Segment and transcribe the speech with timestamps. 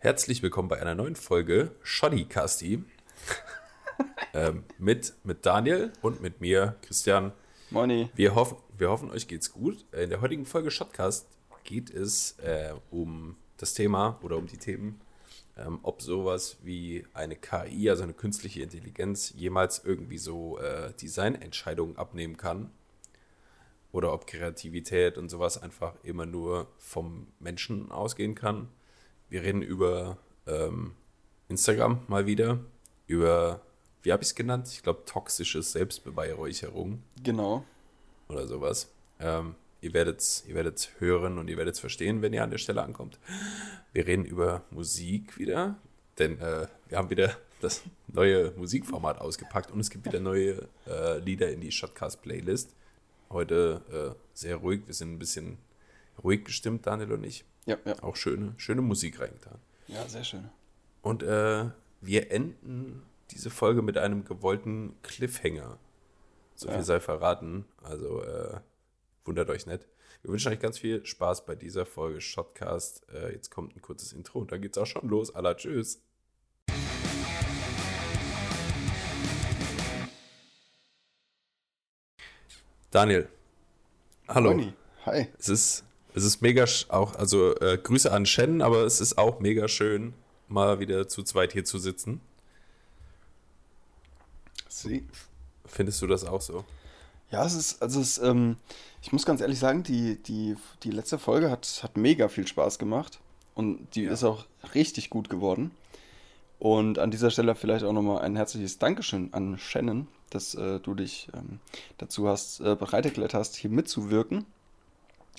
[0.00, 2.84] Herzlich willkommen bei einer neuen Folge Shoddy Casti.
[4.32, 7.32] ähm, mit, mit Daniel und mit mir, Christian.
[7.70, 8.08] Moni.
[8.14, 9.84] Wir hoffen, wir hoffen, euch geht's gut.
[9.90, 11.26] In der heutigen Folge Shotcast
[11.64, 15.00] geht es äh, um das Thema oder um die Themen,
[15.56, 21.96] ähm, ob sowas wie eine KI, also eine künstliche Intelligenz, jemals irgendwie so äh, Designentscheidungen
[21.96, 22.70] abnehmen kann.
[23.90, 28.68] Oder ob Kreativität und sowas einfach immer nur vom Menschen ausgehen kann.
[29.30, 30.16] Wir reden über
[30.46, 30.92] ähm,
[31.48, 32.58] Instagram mal wieder,
[33.06, 33.60] über
[34.02, 34.68] wie habe ich es genannt?
[34.72, 37.02] Ich glaube, toxische Selbstbeweihräucherung.
[37.22, 37.64] Genau.
[38.28, 38.90] Oder sowas.
[39.20, 42.50] Ähm, ihr werdet es ihr werdet's hören und ihr werdet es verstehen, wenn ihr an
[42.50, 43.18] der Stelle ankommt.
[43.92, 45.76] Wir reden über Musik wieder,
[46.18, 51.18] denn äh, wir haben wieder das neue Musikformat ausgepackt und es gibt wieder neue äh,
[51.18, 52.74] Lieder in die Shotcast-Playlist.
[53.30, 53.82] Heute
[54.16, 55.58] äh, sehr ruhig, wir sind ein bisschen
[56.22, 57.44] ruhig gestimmt, Daniel und ich.
[57.66, 58.02] Ja, ja.
[58.02, 59.58] Auch schöne, schöne Musik reingetan.
[59.88, 60.48] Ja, sehr schön.
[61.02, 61.66] Und äh,
[62.00, 65.78] wir enden diese Folge mit einem gewollten Cliffhanger.
[66.54, 66.74] So Ja.
[66.74, 67.64] viel sei verraten.
[67.82, 68.60] Also äh,
[69.24, 69.86] wundert euch nicht.
[70.22, 73.06] Wir wünschen euch ganz viel Spaß bei dieser Folge Shotcast.
[73.12, 75.34] Äh, jetzt kommt ein kurzes Intro und dann geht's auch schon los.
[75.34, 76.02] Alla tschüss.
[82.90, 83.28] Daniel.
[84.28, 84.50] Hallo.
[84.50, 84.72] Moni.
[85.06, 85.28] Hi.
[85.38, 85.84] Es ist,
[86.18, 90.14] es ist mega, auch, also äh, Grüße an Shen, aber es ist auch mega schön,
[90.48, 92.20] mal wieder zu zweit hier zu sitzen.
[94.68, 95.04] Sie.
[95.66, 96.64] Findest du das auch so?
[97.30, 98.56] Ja, es ist, also es, ähm,
[99.02, 102.78] ich muss ganz ehrlich sagen, die, die, die letzte Folge hat, hat mega viel Spaß
[102.78, 103.20] gemacht
[103.54, 104.12] und die Ja.
[104.12, 105.70] ist auch richtig gut geworden.
[106.58, 110.94] Und an dieser Stelle vielleicht auch nochmal ein herzliches Dankeschön an Shannon, dass äh, du
[110.94, 111.60] dich ähm,
[111.98, 114.44] dazu hast, äh, bereit erklärt hast, hier mitzuwirken.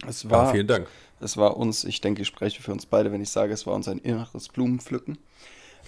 [0.08, 0.88] Es Ja, war, vielen Dank.
[1.20, 3.76] Es war uns, ich denke, ich spreche für uns beide, wenn ich sage, es war
[3.76, 5.18] uns ein inneres Blumenpflücken.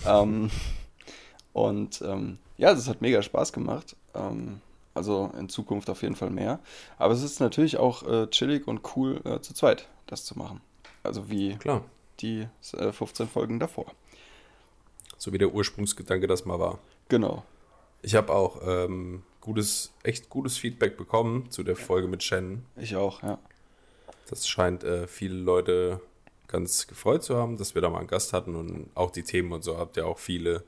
[0.06, 0.52] Ähm,
[1.54, 3.96] und ähm, ja, es hat mega Spaß gemacht.
[4.14, 4.62] Ähm,
[4.94, 6.60] also in Zukunft auf jeden Fall mehr.
[6.98, 10.62] Aber es ist natürlich auch äh, chillig und cool, äh, zu zweit das zu machen.
[11.04, 11.86] Also wie Klar.
[12.20, 13.86] die äh, 15 Folgen davor.
[15.18, 16.80] So wie der Ursprungsgedanke das mal war.
[17.08, 17.44] Genau.
[18.02, 22.66] Ich habe auch ähm, gutes, echt gutes Feedback bekommen zu der Folge mit Shen.
[22.76, 23.38] Ich auch, ja.
[24.32, 26.00] Das scheint äh, viele Leute
[26.48, 29.52] ganz gefreut zu haben, dass wir da mal einen Gast hatten und auch die Themen
[29.52, 30.64] und so habt ihr auch viele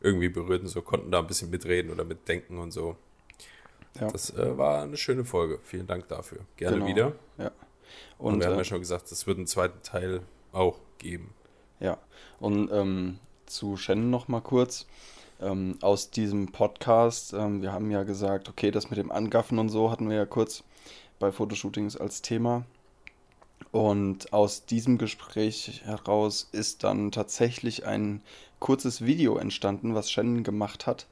[0.00, 2.96] irgendwie berührt und so, konnten da ein bisschen mitreden oder mitdenken und so.
[3.98, 4.08] Ja.
[4.10, 5.58] Das äh, war eine schöne Folge.
[5.64, 6.40] Vielen Dank dafür.
[6.56, 6.86] Gerne Genau.
[6.86, 7.12] wieder.
[7.38, 7.50] Ja.
[8.18, 10.20] Und, Und wir haben äh, ja schon gesagt, es wird einen zweiten Teil
[10.52, 11.34] auch geben.
[11.80, 11.98] Ja,
[12.40, 14.86] und ähm, zu Shannon noch mal kurz.
[15.40, 19.68] Ähm, aus diesem Podcast, ähm, wir haben ja gesagt, okay, das mit dem Angaffen und
[19.68, 20.64] so hatten wir ja kurz
[21.18, 22.64] bei Fotoshootings als Thema.
[23.70, 28.22] Und aus diesem Gespräch heraus ist dann tatsächlich ein
[28.60, 31.06] kurzes Video entstanden, was Shannon gemacht hat.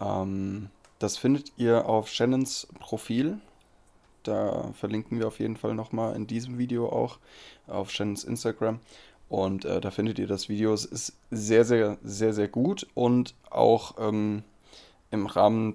[0.00, 3.40] Ähm, das findet ihr auf Shannons Profil.
[4.22, 7.18] Da verlinken wir auf jeden Fall nochmal in diesem Video auch
[7.66, 8.78] auf Shannons Instagram.
[9.28, 10.72] Und äh, da findet ihr das Video.
[10.72, 14.44] Es ist sehr, sehr, sehr, sehr gut und auch ähm,
[15.10, 15.74] im Rahmen,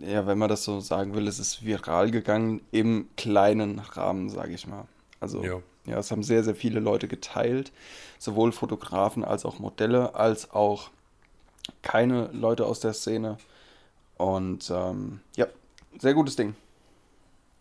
[0.00, 4.54] ja, wenn man das so sagen will, es ist viral gegangen im kleinen Rahmen, sage
[4.54, 4.86] ich mal.
[5.24, 5.60] Also, Ja.
[5.86, 7.72] ja, es haben sehr, sehr viele Leute geteilt,
[8.18, 10.90] sowohl Fotografen als auch Modelle, als auch
[11.82, 13.38] keine Leute aus der Szene.
[14.18, 15.46] Und ähm, ja,
[15.98, 16.54] sehr gutes Ding.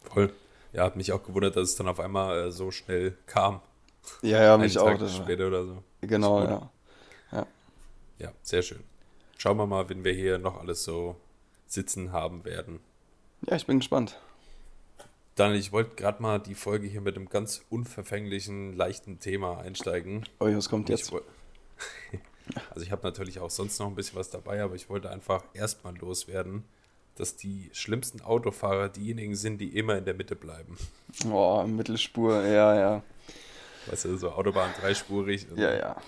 [0.04, 0.34] Voll.
[0.74, 3.62] Ja, hat mich auch gewundert, dass es dann auf einmal äh, so schnell kam.
[4.22, 4.86] Ja, ja, mich auch.
[4.88, 5.84] Tag Das war, später oder so.
[6.02, 6.50] genau, gut.
[6.50, 6.70] ja.
[8.20, 8.84] Ja, sehr schön.
[9.38, 11.16] Schauen wir mal, wenn wir hier noch alles so
[11.68, 12.80] sitzen haben werden.
[13.48, 14.18] Ja, ich bin gespannt.
[15.36, 20.26] Daniel, ich wollte gerade mal die Folge hier mit einem ganz unverfänglichen, leichten Thema einsteigen.
[20.40, 21.12] Oh, was kommt jetzt?
[22.70, 25.44] also ich habe natürlich auch sonst noch ein bisschen was dabei, aber ich wollte einfach
[25.54, 26.64] erstmal loswerden,
[27.16, 30.78] dass die schlimmsten Autofahrer diejenigen sind, die immer in der Mitte bleiben.
[31.32, 33.04] Oh, Mittelspur, ja, ja.
[33.88, 35.48] Weißt du, so Autobahn dreispurig.
[35.56, 36.02] Ja, ja.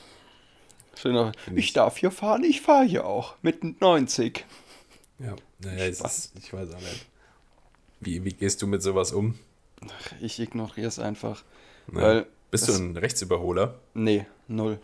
[0.95, 1.31] Schöner.
[1.47, 3.35] Ich ich- darf hier fahren, ich fahre hier auch.
[3.41, 4.45] Mit 90.
[5.17, 7.07] Ja, naja, ist, ich weiß auch nicht.
[7.99, 9.35] Wie, wie gehst du mit sowas um?
[10.21, 11.43] Ich ignoriere es einfach.
[11.87, 12.01] Ne?
[12.01, 12.27] Weil.
[12.51, 13.79] Bist du ein Rechtsüberholer?
[13.93, 14.79] Nee, null.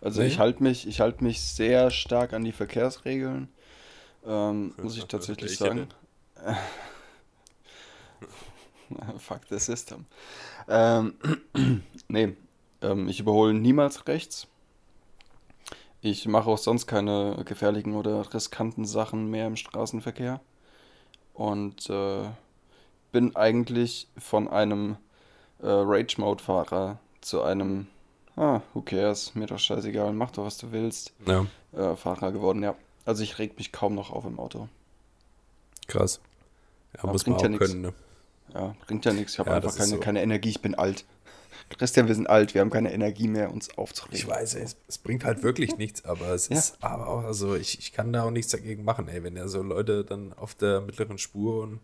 [0.00, 0.28] Also Nee?
[0.28, 3.48] ich halte mich, ich halte mich sehr stark an die Verkehrsregeln.
[4.26, 5.88] Ähm, muss ich tatsächlich sagen.
[9.18, 10.06] Fuck the system.
[10.68, 11.14] Ähm,
[12.08, 12.34] nee,
[12.82, 14.46] ähm, ich überhole niemals rechts.
[16.00, 20.40] Ich mache auch sonst keine gefährlichen oder riskanten Sachen mehr im Straßenverkehr.
[21.34, 22.24] Und äh,
[23.12, 24.96] bin eigentlich von einem
[25.60, 27.88] äh, Rage-Mode-Fahrer zu einem
[28.36, 31.12] ah, who cares, mir doch scheißegal, mach doch, was du willst.
[31.26, 32.74] Ja, Äh, Fahrer geworden, ja.
[33.04, 34.68] Also ich reg mich kaum noch auf im Auto.
[35.86, 36.20] krass.
[36.94, 37.94] Ja, Aber muss man bringt auch ja können, ne?
[38.54, 39.32] Ja, bringt ja nichts.
[39.34, 40.00] Ich habe Ja, einfach keine, so.
[40.00, 41.04] keine Energie, ich bin alt.
[41.78, 44.16] Christian, wir sind alt, wir haben keine Energie mehr, uns aufzuregen.
[44.16, 46.58] Ich weiß, ey, es, es bringt halt wirklich nichts, aber es Ja.
[46.58, 49.48] ist aber auch, also ich, ich kann da auch nichts dagegen machen, ey, wenn ja
[49.48, 51.80] so Leute dann auf der mittleren Spur und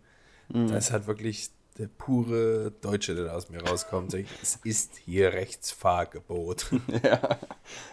[0.51, 0.67] Mhm.
[0.69, 4.13] da ist halt wirklich der pure Deutsche, der aus mir rauskommt.
[4.43, 6.67] Es ist hier Rechtsfahrgebot.
[7.03, 7.37] Ja,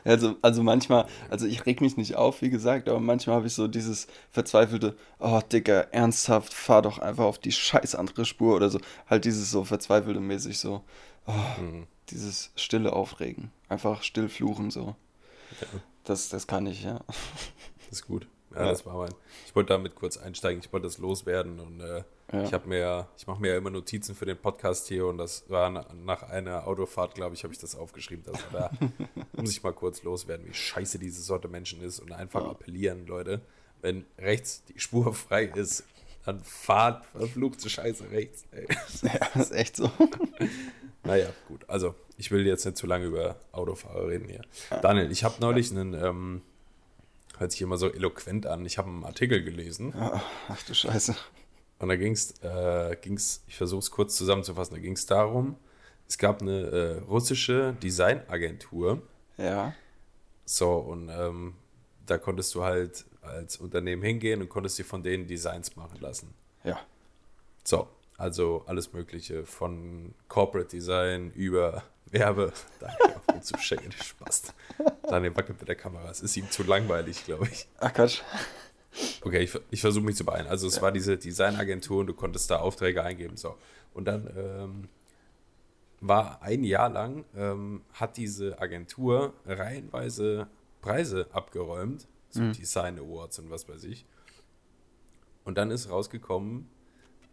[0.04, 3.54] also, also manchmal, also ich reg mich nicht auf, wie gesagt, aber manchmal habe ich
[3.54, 8.68] so dieses verzweifelte, oh Digga, ernsthaft, fahr doch einfach auf die scheiß andere Spur oder
[8.70, 8.80] so.
[9.08, 10.82] Halt dieses so verzweifelte mäßig so,
[11.26, 11.86] oh, Mhm.
[12.10, 13.52] dieses stille Aufregen.
[13.68, 14.96] Einfach still fluchen so.
[15.60, 15.66] Ja.
[16.04, 17.00] Das, das kann ich, ja.
[17.90, 18.26] Das ist gut.
[18.54, 18.70] Ja, Ja.
[18.70, 19.14] das war mein.
[19.46, 22.42] Ich wollte damit kurz einsteigen, ich wollte das loswerden und äh, Ja.
[22.42, 25.48] ich habe mir, ich mache mir ja immer Notizen für den Podcast hier und das
[25.48, 28.70] war na, nach einer Autofahrt, glaube ich, habe ich das aufgeschrieben, dass da
[29.36, 32.50] muss ich mal kurz loswerden, wie scheiße diese Sorte Menschen ist und einfach Ja.
[32.50, 33.40] appellieren, Leute,
[33.80, 35.84] wenn rechts die Spur frei ist,
[36.24, 38.44] dann fahrt verfluchte Scheiße rechts.
[38.50, 38.66] Ey.
[39.02, 39.88] Ja, das ist echt so.
[41.04, 41.64] Naja, gut.
[41.68, 44.42] Also, ich will jetzt nicht zu lange über Autofahrer reden hier.
[44.82, 46.42] Daniel, ich habe neulich einen, ähm,
[47.38, 51.14] hört sich immer so eloquent an, ich habe einen Artikel gelesen Ach du Scheiße.
[51.78, 55.56] Und da ging es, äh, ging's, ich versuche es kurz zusammenzufassen, da ging es darum,
[56.08, 59.02] es gab eine äh, russische Designagentur,
[59.36, 59.74] Ja.
[60.44, 61.54] so, und ähm,
[62.06, 66.32] da konntest du halt als Unternehmen hingehen und konntest dir von denen Designs machen lassen.
[66.62, 66.78] Ja.
[67.64, 71.82] So, also alles Mögliche von Corporate Design über
[72.12, 72.52] Werbe.
[72.78, 73.58] Danke, auf zu
[74.04, 74.54] Spaß.
[75.08, 76.08] Daniel wackelt mit der Kamera.
[76.08, 77.66] Es ist ihm zu langweilig, glaube ich.
[77.80, 78.22] Ach Quatsch.
[79.22, 80.46] Okay, ich, ich versuche mich zu beeilen.
[80.46, 83.36] Also es war diese Designagentur und du konntest da Aufträge eingeben.
[83.36, 83.56] So.
[83.94, 84.88] Und dann ähm,
[86.00, 90.48] war ein Jahr lang, ähm, hat diese Agentur reihenweise
[90.80, 94.04] Preise abgeräumt, so Design Awards und was weiß ich.
[95.44, 96.68] Und dann ist rausgekommen,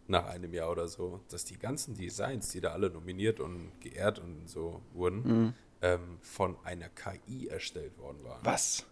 [0.06, 4.18] nach einem Jahr oder so, dass die ganzen Designs, die da alle nominiert und geehrt
[4.18, 8.40] und so wurden, ähm, von einer KI erstellt worden waren.
[8.44, 8.86] Was?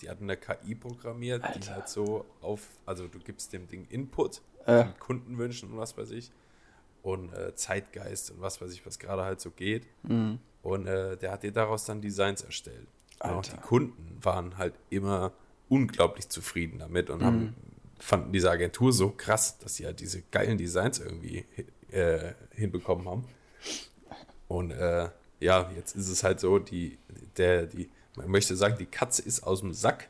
[0.00, 1.74] Die hatten eine KI programmiert, die Alter.
[1.74, 6.30] halt so auf, also du gibst dem Ding Input, mit Kundenwünschen und was weiß ich,
[7.02, 9.86] und äh, Zeitgeist und was weiß ich, was gerade halt so geht.
[10.02, 10.38] Mhm.
[10.62, 12.86] Und äh, der hat dir daraus dann Designs erstellt.
[13.20, 13.52] Und auch Alter.
[13.56, 15.32] die Kunden waren halt immer
[15.68, 17.24] unglaublich zufrieden damit und Mhm.
[17.24, 17.54] haben,
[17.98, 21.44] fanden diese Agentur so krass, dass sie halt diese geilen Designs irgendwie
[21.90, 23.24] äh, hinbekommen haben.
[24.48, 25.08] Und äh,
[25.40, 26.98] ja, jetzt ist es halt so, die,
[27.36, 30.08] der, die, man möchte sagen, die Katze ist aus dem Sack.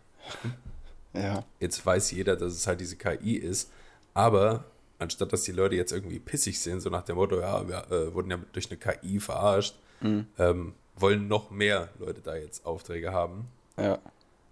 [1.12, 1.44] Ja.
[1.58, 3.70] Jetzt weiß jeder, dass es halt diese KI ist.
[4.14, 4.64] Aber
[4.98, 8.14] anstatt dass die Leute jetzt irgendwie pissig sind, so nach dem Motto, ja, wir äh,
[8.14, 13.48] wurden ja durch eine KI verarscht, ähm, wollen noch mehr Leute da jetzt Aufträge haben,
[13.78, 13.98] Ja.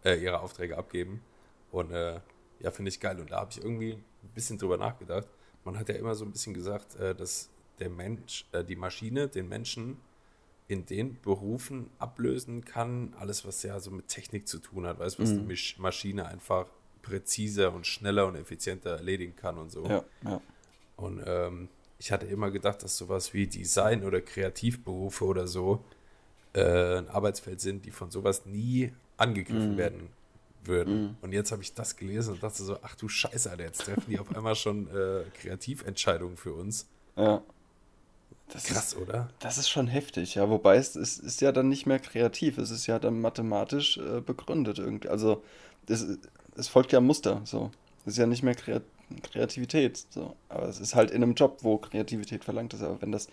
[0.05, 1.23] äh, ihre Aufträge abgeben.
[1.71, 2.21] Und äh,
[2.61, 3.19] ja, finde ich geil.
[3.21, 5.27] Und da habe ich irgendwie ein bisschen drüber nachgedacht.
[5.65, 7.49] Man hat ja immer so ein bisschen gesagt, äh, dass
[7.79, 9.99] der Mensch, äh, die Maschine, den Menschen
[10.69, 15.19] in den Berufen ablösen kann, alles, was ja so mit Technik zu tun hat, weißt
[15.19, 16.67] du, was eine Misch- Maschine einfach
[17.03, 19.87] präziser und schneller und effizienter erledigen kann und so.
[19.87, 20.05] Ja.
[20.25, 20.41] Ja.
[20.97, 21.69] Und ähm,
[21.99, 25.83] ich hatte immer gedacht, dass sowas wie Design oder Kreativberufe oder so
[26.53, 30.11] äh, ein Arbeitsfeld sind, die von sowas nie angegriffen werden
[30.65, 31.17] würden.
[31.23, 34.05] Und jetzt habe ich das gelesen und dachte so, ach du Scheiße, Alter, jetzt treffen
[34.11, 36.87] die auf einmal schon äh, Kreativentscheidungen für uns.
[37.17, 37.43] ja.
[38.53, 39.29] Das Krass, oder?
[39.41, 40.49] Das ist schon heftig, ja.
[40.49, 44.21] Wobei es, es ist ja dann nicht mehr kreativ, es ist ja dann mathematisch äh,
[44.21, 45.09] begründet irgendwie.
[45.09, 45.43] Also
[45.87, 46.07] es,
[46.57, 47.71] es folgt ja Muster, so.
[48.07, 48.83] Es ist ja nicht mehr Kreat
[49.23, 50.37] Kreativität, so.
[50.51, 52.83] Aber es ist halt in einem Job, wo Kreativität verlangt ist.
[52.83, 53.29] Aber wenn das,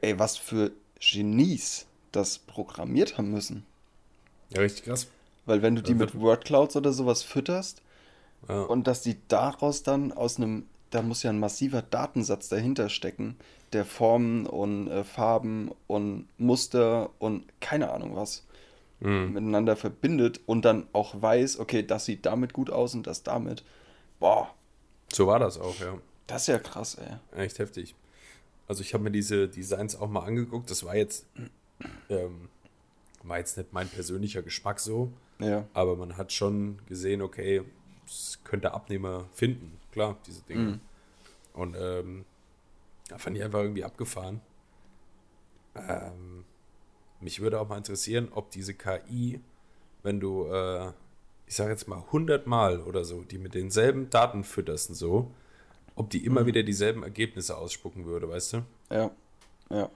[0.00, 3.66] ey, was für Genies das programmiert haben müssen.
[4.50, 5.08] Ja, richtig krass.
[5.44, 7.82] Weil wenn du die mit Wordclouds oder sowas fütterst
[8.48, 8.62] Ja.
[8.62, 13.36] und dass die daraus dann aus einem, da muss ja ein massiver Datensatz dahinter stecken,
[13.72, 18.44] der Formen und äh, Farben und Muster und keine Ahnung was
[18.98, 19.34] Mhm.
[19.34, 23.62] miteinander verbindet und dann auch weiß, okay, das sieht damit gut aus und das damit.
[24.20, 24.54] Boah,
[25.12, 25.98] So war das auch, ja.
[26.26, 27.38] das ist ja krass, ey.
[27.44, 27.94] Echt heftig.
[28.66, 30.70] Also ich habe mir diese Designs auch mal angeguckt.
[30.70, 31.26] Das war jetzt,
[32.08, 32.48] ähm,
[33.22, 37.60] war jetzt nicht mein persönlicher Geschmack so, Ja, aber man hat schon gesehen, okay,
[38.06, 40.60] es könnte Abnehmer finden, klar, diese Dinge.
[40.62, 40.80] Mhm.
[41.54, 42.24] Und ähm,
[43.08, 44.42] da fand ich einfach irgendwie abgefahren.
[45.74, 46.44] Ähm,
[47.20, 49.40] mich würde auch mal interessieren, ob diese KI,
[50.02, 50.88] wenn du, äh,
[51.46, 55.30] ich sage jetzt mal 100 Mal oder so, die mit denselben Daten fütterst und so,
[55.94, 56.46] ob die immer Mhm.
[56.46, 58.62] wieder dieselben Ergebnisse ausspucken würde, weißt du?
[58.90, 59.10] ja,
[59.70, 59.90] ja.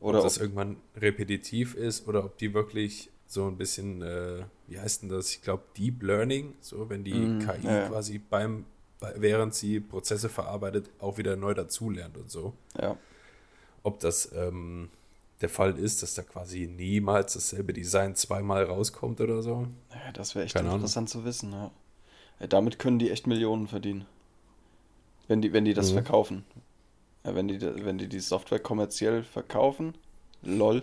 [0.00, 4.78] Oder ob das irgendwann repetitiv ist oder ob die wirklich so ein bisschen, äh, wie
[4.78, 5.30] heißt denn das?
[5.30, 7.88] Ich glaube, Deep Learning, so wenn die mm, KI ja.
[7.88, 8.66] quasi beim,
[9.16, 12.54] während sie Prozesse verarbeitet, auch wieder neu dazulernt und so.
[12.80, 12.96] Ja.
[13.82, 14.88] Ob das ähm,
[15.40, 19.66] der Fall ist, dass da quasi niemals dasselbe Design zweimal rauskommt oder so.
[19.90, 21.22] Ja, das wäre echt Keine interessant Ahnung.
[21.22, 21.70] zu wissen, ja.
[22.40, 22.46] ja.
[22.46, 24.06] Damit können die echt Millionen verdienen.
[25.28, 25.94] Wenn die, wenn die das mhm.
[25.94, 26.44] verkaufen.
[27.24, 29.94] Ja, wenn die, wenn die die Software kommerziell verkaufen,
[30.42, 30.82] lol.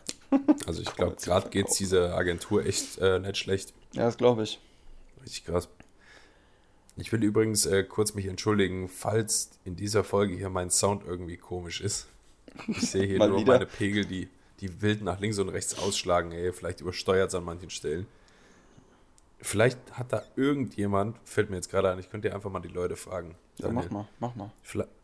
[0.66, 3.74] also ich glaube, gerade geht es dieser Agentur echt äh, nicht schlecht.
[3.92, 4.60] Ja, das glaube ich.
[5.22, 5.68] Richtig krass.
[6.96, 11.36] Ich will übrigens äh, kurz mich entschuldigen, falls in dieser Folge hier mein Sound irgendwie
[11.36, 12.06] komisch ist.
[12.68, 13.54] Ich sehe hier nur wieder.
[13.54, 14.28] meine Pegel, die,
[14.60, 16.32] die wild nach links und rechts ausschlagen.
[16.32, 18.06] Ey, vielleicht übersteuert es an manchen Stellen.
[19.44, 22.68] Vielleicht hat da irgendjemand, fällt mir jetzt gerade ein, ich könnte dir einfach mal die
[22.68, 23.34] Leute fragen.
[23.56, 24.52] Ja, mach mal, mach mal.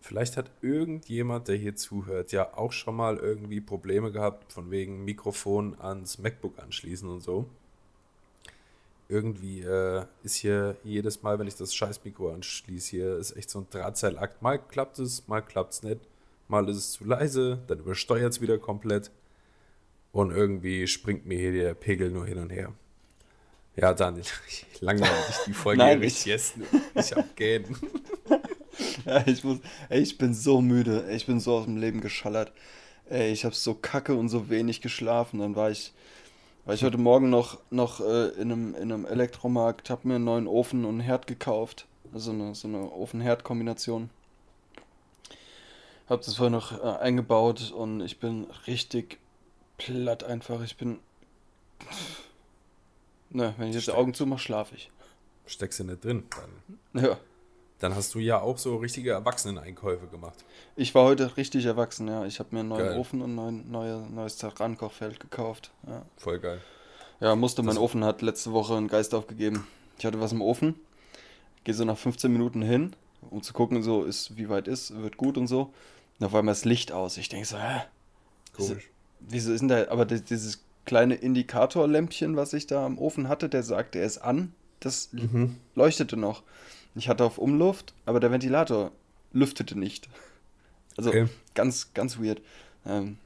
[0.01, 5.05] Vielleicht hat irgendjemand, der hier zuhört, ja auch schon mal irgendwie Probleme gehabt, von wegen
[5.05, 7.51] Mikrofon ans MacBook anschließen und so.
[9.09, 13.49] Irgendwie äh, ist hier jedes Mal, wenn ich das scheiß Mikro anschließe, hier ist echt
[13.49, 14.43] so ein Drahtseilakt.
[14.43, 16.01] Mal klappt es, mal klappt es nicht.
[16.47, 19.11] Mal ist es zu leise, dann übersteuert es wieder komplett.
[20.13, 22.73] Und irgendwie springt mir hier der Pegel nur hin und her.
[23.77, 26.55] Ja, Daniel, ich langweile dich die Folge Nein, richtig jetzt.
[26.95, 27.77] Ich hab Gähnen.
[29.07, 31.09] ja, ich muss, ey, ich bin so müde.
[31.13, 32.53] Ich bin so aus dem Leben geschallert.
[33.09, 35.39] Ey, ich hab so kacke und so wenig geschlafen.
[35.39, 35.93] Dann war ich,
[36.69, 40.25] war ich heute Morgen noch, noch äh, in, einem, in einem Elektromarkt, hab mir einen
[40.25, 41.87] neuen Ofen und einen Herd gekauft.
[42.13, 44.11] Also eine, so eine Ofen-Herd-Kombination.
[46.11, 49.19] Hab das vorher noch äh, eingebaut und ich bin richtig
[49.79, 50.63] platt einfach.
[50.63, 50.99] Ich bin.
[53.31, 54.91] Ne, wenn ich jetzt die Augen zumache, schlafe ich.
[55.47, 56.25] Steckst du nicht drin?
[56.93, 57.19] Dann, ja.
[57.79, 60.45] Dann hast du ja auch so richtige Erwachseneneinkäufe gemacht.
[60.75, 62.25] Ich war heute richtig erwachsen, ja.
[62.25, 62.99] Ich habe mir einen neuen geil.
[62.99, 65.71] Ofen und ein neue, neues Terrankochfeld gekauft.
[65.87, 66.03] Ja.
[66.17, 66.61] Voll geil.
[67.21, 67.63] Ja, musste.
[67.63, 69.67] Das mein Ofen hat letzte Woche einen Geist aufgegeben.
[69.99, 70.75] Ich hatte was im Ofen.
[71.65, 72.95] Gehe so nach 15 Minuten hin,
[73.31, 75.73] um zu gucken, so ist, wie weit ist, wird gut und so.
[76.19, 77.17] Und auf einmal das Licht aus.
[77.17, 77.83] Ich denke so, hä?
[78.57, 78.91] Komisch.
[79.21, 83.63] Wieso ist denn da, aber dieses kleine Indikatorlämpchen, was ich da am Ofen hatte, der
[83.63, 84.53] sagte, er ist an.
[84.81, 85.57] Das mhm.
[85.75, 86.43] leuchtete noch.
[86.95, 88.93] Ich hatte auf Umluft, aber der Ventilator
[89.33, 90.09] lüftete nicht.
[90.97, 91.29] Also okay.
[91.55, 92.41] ganz, ganz weird.
[92.87, 93.19] Ähm,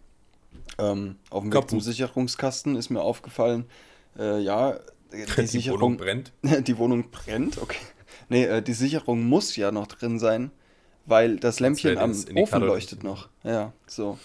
[0.78, 3.64] ähm, auf dem Weg zum Sicherungskasten ist mir aufgefallen,
[4.18, 4.78] äh, ja,
[5.12, 6.32] die, die Sicherung Wohnung brennt.
[6.66, 7.78] die Wohnung brennt, okay.
[8.28, 10.50] Nee, äh, die Sicherung muss ja noch drin sein,
[11.06, 13.28] weil das Lämpchen am Ofen leuchtet noch.
[13.42, 14.18] Ja, so.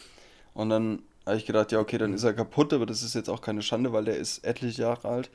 [0.53, 3.29] Und dann habe ich gedacht, ja, okay, dann ist er kaputt, aber das ist jetzt
[3.29, 5.29] auch keine Schande, weil der ist etliche Jahre alt.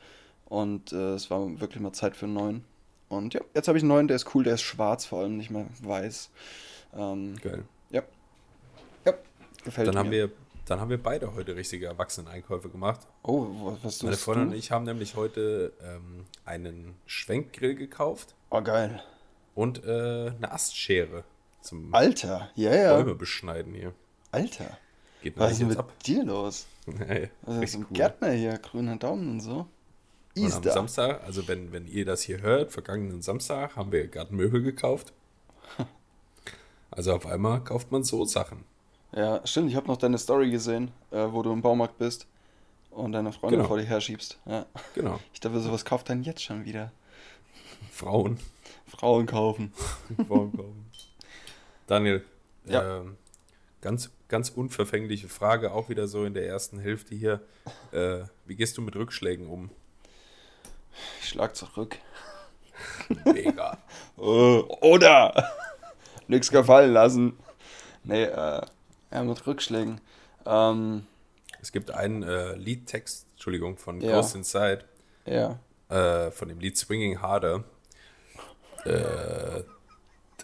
[0.47, 2.65] Und äh, es war wirklich mal Zeit für einen neuen.
[3.13, 5.37] Und ja, jetzt habe ich einen neuen, der ist cool, der ist schwarz, vor allem
[5.37, 6.31] nicht mehr weiß.
[6.97, 7.65] Ähm, Geil.
[7.91, 8.03] Ja.
[9.05, 9.13] Ja,
[9.65, 9.99] gefällt dann mir.
[9.99, 10.31] Haben wir,
[10.67, 13.01] dann haben wir beide heute richtige Erwachsenen-Einkäufe gemacht.
[13.23, 18.35] Oh, was du Meine Freundin und ich haben nämlich heute ähm, einen Schwenkgrill gekauft.
[18.49, 19.03] Oh, geil.
[19.55, 21.25] Und äh, eine Astschere
[21.61, 22.97] zum Alter, ja, ja.
[22.97, 23.93] Bäume beschneiden hier.
[24.31, 24.79] Alter.
[25.23, 25.93] Geht Was ist denn mit ab?
[26.01, 26.67] dir los?
[27.07, 27.97] Hey, also ein cool.
[27.97, 29.67] Gärtner hier, grüner Daumen und so.
[30.37, 34.63] Und am Samstag, also wenn, wenn ihr das hier hört, vergangenen Samstag, haben wir Gartenmöbel
[34.63, 35.13] gekauft.
[36.95, 38.65] Also auf einmal kauft man so Sachen.
[39.13, 39.71] Ja, stimmt.
[39.71, 42.27] Ich habe noch deine Story gesehen, äh, wo du im Baumarkt bist
[42.91, 43.69] und deine Freundin genau.
[43.69, 44.39] vor dir herschiebst.
[44.45, 44.67] Ja.
[44.95, 45.19] Genau.
[45.33, 46.93] Ich dachte, sowas kauft dann jetzt schon wieder.
[47.91, 48.39] Frauen.
[48.87, 49.73] Frauen kaufen.
[50.29, 50.85] Frauen kaufen.
[51.87, 52.23] Daniel,
[52.67, 52.99] ja.
[52.99, 53.17] ähm,
[53.83, 57.41] Ganz, ganz unverfängliche Frage, auch wieder so in der ersten Hälfte hier.
[57.91, 59.71] Äh, wie gehst du mit Rückschlägen um?
[61.21, 61.99] Ich schlag zurück.
[63.25, 63.79] Mega.
[64.17, 65.51] oh, oder
[66.29, 67.39] nichts gefallen lassen.
[68.05, 68.63] Nee, äh,
[69.13, 70.01] ja, mit Rückschlägen.
[70.47, 71.07] Ähm,
[71.61, 74.17] es gibt einen äh, Liedtext, Entschuldigung, von ja.
[74.17, 74.85] Ghost Inside.
[75.27, 75.59] Ja.
[75.89, 77.65] Äh, von dem Lied Swinging Harder.
[78.85, 79.63] Äh,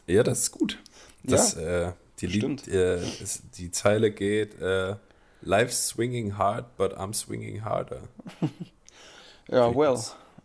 [0.06, 0.78] ja, das ist gut.
[1.24, 1.88] Das, ja.
[1.88, 4.96] Äh, die, Lied, äh, ist, die Zeile geht: äh,
[5.40, 8.02] Life's swinging hard, but I'm swinging harder.
[9.48, 9.98] ja, well.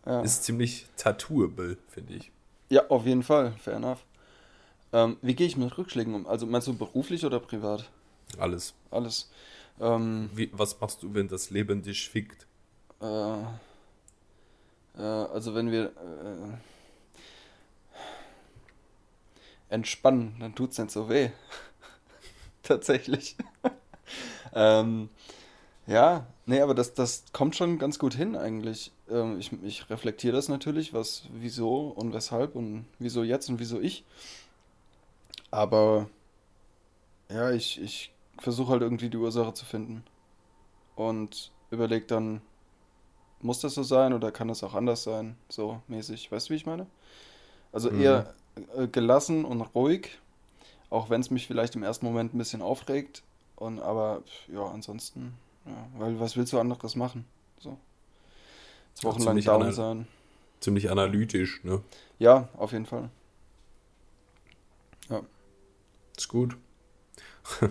[0.06, 0.22] Ja.
[0.22, 2.32] Ist ziemlich tattooable, finde ich.
[2.70, 3.54] Ja, auf jeden Fall.
[3.54, 4.04] Fair enough.
[4.92, 6.28] Ähm, wie gehe ich mit Rückschlägen um?
[6.28, 7.90] Also meinst du beruflich oder privat?
[8.38, 8.74] Alles.
[8.92, 9.30] Alles.
[9.80, 12.46] Ähm, wie, was machst du, wenn das Leben dich fickt?
[13.02, 13.42] Äh,
[14.98, 16.58] äh, also wenn wir äh,
[19.70, 21.30] entspannen, dann tut es nicht so weh.
[22.64, 23.36] Tatsächlich.
[24.54, 25.10] ähm,
[25.88, 28.92] ja, nee, aber das, das kommt schon ganz gut hin eigentlich.
[29.10, 33.80] Ähm, ich, ich reflektiere das natürlich, was, wieso und weshalb und wieso jetzt und wieso
[33.80, 34.04] ich.
[35.52, 36.10] Aber
[37.30, 40.04] ja, ich, ich versuche halt irgendwie die Ursache zu finden.
[40.96, 42.42] Und überlege dann,
[43.42, 45.36] muss das so sein oder kann das auch anders sein?
[45.50, 46.32] So mäßig.
[46.32, 46.88] Weißt du, wie ich meine?
[47.72, 48.00] Also Mhm.
[48.00, 48.34] eher
[48.78, 50.20] äh, gelassen und ruhig,
[50.90, 53.24] auch wenn es mich vielleicht im ersten Moment ein bisschen aufregt.
[53.56, 54.24] Und aber
[54.54, 55.34] ja, ansonsten,
[55.66, 57.26] ja, weil was willst du anderes machen?
[57.60, 57.78] So.
[58.90, 60.08] Jetzt Ja, wochenlang ziemlich down sein.
[60.60, 61.82] Ziemlich analytisch, ne?
[62.20, 63.10] Ja, auf jeden Fall.
[66.18, 66.56] Ist gut.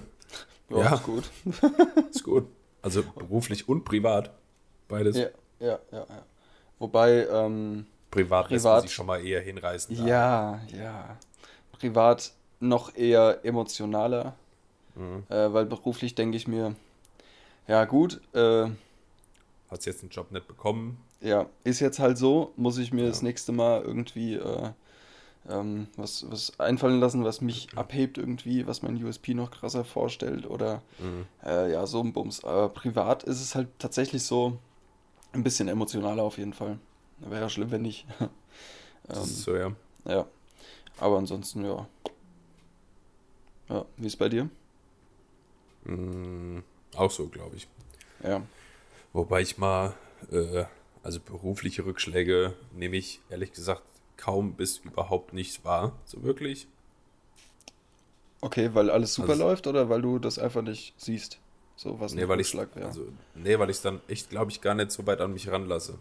[0.69, 0.95] Ja, Ja.
[0.95, 1.31] ist gut.
[2.11, 2.47] Ist gut.
[2.81, 4.31] Also beruflich und privat.
[4.89, 5.17] Beides.
[5.19, 5.27] Ja,
[5.61, 6.23] ja, ja, ja.
[6.79, 9.95] Wobei, ähm, Privat, Privat- sich schon mal eher hinreißen.
[9.95, 10.07] da.
[10.07, 11.17] ja, ja.
[11.73, 14.35] Privat noch eher emotionaler,
[14.95, 15.25] Mhm.
[15.29, 16.75] äh, weil beruflich denke ich mir,
[17.73, 18.69] ja gut, äh,
[19.71, 20.99] Hast jetzt einen Job nicht bekommen.
[21.23, 23.09] ja, ist jetzt halt so, muss ich mir Ja.
[23.09, 24.71] das nächste Mal irgendwie äh,
[25.49, 30.47] ähm, was, was einfallen lassen, was mich abhebt irgendwie, was mein USP noch krasser vorstellt
[30.47, 31.27] oder Mhm.
[31.45, 32.45] äh, ja, so ein Bums.
[32.45, 34.59] Aber privat ist es halt tatsächlich so
[35.33, 36.79] ein bisschen emotionaler auf jeden Fall.
[37.21, 38.07] Wäre ja schlimm, wenn nicht.
[39.09, 39.73] Das ähm, ist so, ja.
[40.05, 40.27] Ja,
[41.01, 41.87] aber ansonsten, ja.
[43.69, 44.49] Ja, wie ist bei dir?
[45.85, 46.63] Mhm.
[46.97, 47.69] Auch so, glaube ich.
[48.23, 48.43] Ja,
[49.13, 49.95] Wobei ich mal,
[50.31, 50.65] äh,
[51.03, 53.83] also berufliche Rückschläge nehme ich ehrlich gesagt
[54.17, 55.93] kaum bis überhaupt nicht wahr.
[56.05, 56.67] So wirklich.
[58.41, 61.39] okay, weil alles super Also- läuft oder weil du das einfach nicht siehst?
[61.77, 62.87] So was ein Nee, weil ich Rückschlag wäre.
[62.87, 65.49] also, nee, weil ich es dann echt, glaube ich, gar nicht so weit an mich
[65.51, 65.99] ranlasse.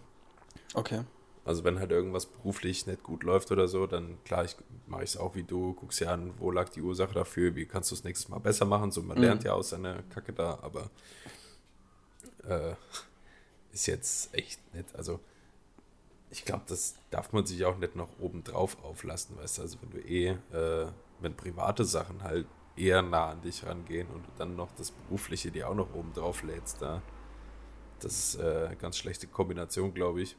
[0.74, 1.02] Okay,
[1.44, 4.56] Also wenn halt irgendwas beruflich nicht gut läuft oder so, dann klar, ich
[4.88, 7.66] mache ich es auch wie du, guckst ja an, wo lag die Ursache dafür, wie
[7.66, 8.92] kannst du es nächstes Mal besser machen.
[8.92, 9.22] So, man Mhm.
[9.22, 10.92] lernt ja aus seiner Kacke da, aber
[12.48, 12.76] äh,
[13.74, 14.88] ist jetzt echt nett.
[14.96, 15.20] Also
[16.30, 19.78] ich glaube, das darf man sich auch nicht noch oben drauf auflassen, weißt du, also
[19.82, 20.88] wenn du eh, äh,
[21.20, 25.52] wenn private Sachen halt eher nah an dich rangehen und du dann noch das Berufliche
[25.52, 27.04] dir auch noch oben drauf lädst, da
[28.00, 30.38] das ist äh, eine ganz schlechte Kombination, glaube ich.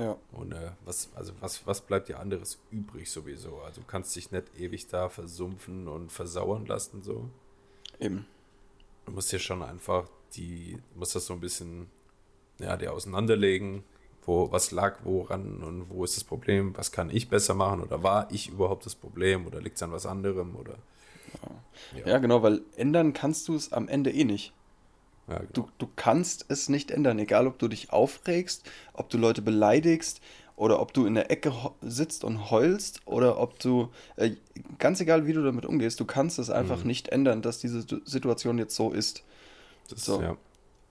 [0.00, 0.16] Ja.
[0.32, 3.60] Und äh, was, also was, was bleibt dir anderes übrig sowieso?
[3.60, 7.28] Also du kannst dich nicht ewig da versumpfen und versauern lassen so.
[7.98, 8.26] Eben.
[9.06, 11.88] Du musst dir schon einfach die, musst das so ein bisschen,
[12.58, 13.84] ja, dir auseinanderlegen,
[14.24, 18.02] wo, was lag woran und wo ist das Problem, was kann ich besser machen oder
[18.02, 20.76] war ich überhaupt das Problem oder liegt es an was anderem oder
[21.96, 22.06] Ja.
[22.06, 24.52] Ja, genau, weil ändern kannst du es am Ende eh nicht.
[25.30, 25.50] Ja, genau.
[25.52, 30.20] Du, du kannst es nicht ändern, egal ob du dich aufregst, ob du Leute beleidigst
[30.56, 34.32] oder ob du in der Ecke sitzt und heulst oder ob du, äh,
[34.78, 36.86] ganz egal wie du damit umgehst, du kannst es einfach Mhm.
[36.88, 39.22] nicht ändern, dass diese Situ- Situation jetzt so ist.
[39.88, 40.20] das, so.
[40.20, 40.36] ja.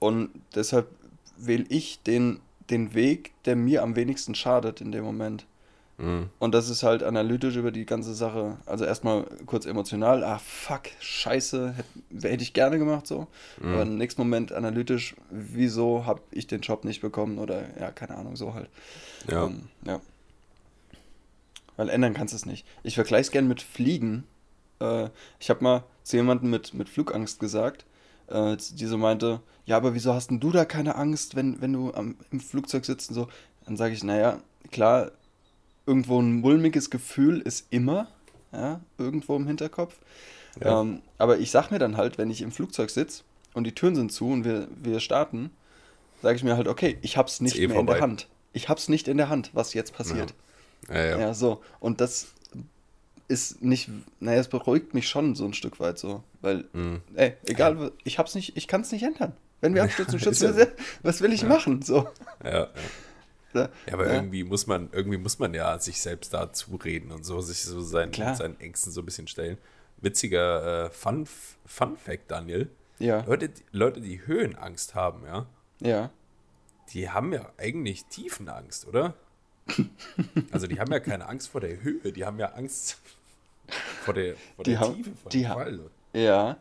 [0.00, 0.88] Und deshalb
[1.36, 5.46] wähle ich den, den Weg, der mir am wenigsten schadet in dem Moment.
[6.00, 6.30] Mhm.
[6.38, 8.56] Und das ist halt analytisch über die ganze Sache.
[8.64, 13.26] Also erstmal kurz emotional, ah fuck, scheiße, hätte, hätte ich gerne gemacht so.
[13.60, 13.72] Mhm.
[13.72, 18.16] Aber im nächsten Moment analytisch, wieso habe ich den Job nicht bekommen oder ja, keine
[18.16, 18.68] Ahnung, so halt.
[19.28, 19.46] ja.
[19.46, 20.00] Ähm, ja.
[21.76, 22.66] Weil ändern kannst du es nicht.
[22.82, 24.24] Ich vergleiche es gern mit Fliegen.
[24.80, 25.08] Äh,
[25.38, 27.84] ich habe mal zu jemandem mit, mit Flugangst gesagt,
[28.28, 31.72] äh, die so meinte, ja, aber wieso hast denn du da keine Angst, wenn, wenn
[31.72, 33.28] du am, im Flugzeug sitzt und so?
[33.66, 35.12] Dann sage ich, naja, klar,
[35.90, 38.06] irgendwo ein mulmiges Gefühl ist immer,
[38.52, 39.96] ja, irgendwo im Hinterkopf.
[40.62, 40.80] Ja.
[40.80, 43.24] Ähm, aber ich sag mir dann halt, wenn ich im Flugzeug sitze
[43.54, 45.50] und die Türen sind zu und wir, wir starten,
[46.22, 48.00] sage ich mir halt, okay, ich hab's nicht eh mehr in der vorbei.
[48.00, 48.28] Hand.
[48.52, 50.34] Ich hab's nicht in der Hand, was jetzt passiert.
[50.88, 51.18] Ja, ja.
[51.18, 51.60] Ja, so.
[51.80, 52.28] Und das
[53.28, 53.88] ist nicht,
[54.20, 56.22] naja, es beruhigt mich schon so ein Stück weit so.
[56.40, 57.00] Weil, Mhm.
[57.14, 59.32] ey, egal, ich hab's nicht, ich kann's nicht ändern.
[59.60, 60.72] Wenn wir abstürzen, ja wir,
[61.02, 61.82] was will ich machen?
[61.82, 62.08] So.
[62.44, 62.68] Ja, ja.
[63.52, 64.14] Ja, Ja, aber ja.
[64.14, 67.80] irgendwie muss man, irgendwie muss man ja sich selbst da zureden und so, sich so
[67.80, 68.34] seinen, Klar.
[68.36, 69.58] seinen Ängsten so ein bisschen stellen.
[69.98, 71.26] Witziger äh, Fun,
[71.66, 72.70] Fun Fact, Daniel.
[72.98, 75.46] Ja, Leute, die- Leute, die Höhenangst haben, ja,
[75.80, 76.10] ja.
[76.92, 79.14] die haben ja eigentlich Tiefenangst, oder?
[80.52, 82.98] Also die haben ja keine Angst vor der Höhe, die haben ja Angst
[84.04, 85.80] vor der, vor Die der haben- Tiefe, vor die dem Fall.
[86.12, 86.56] Ja,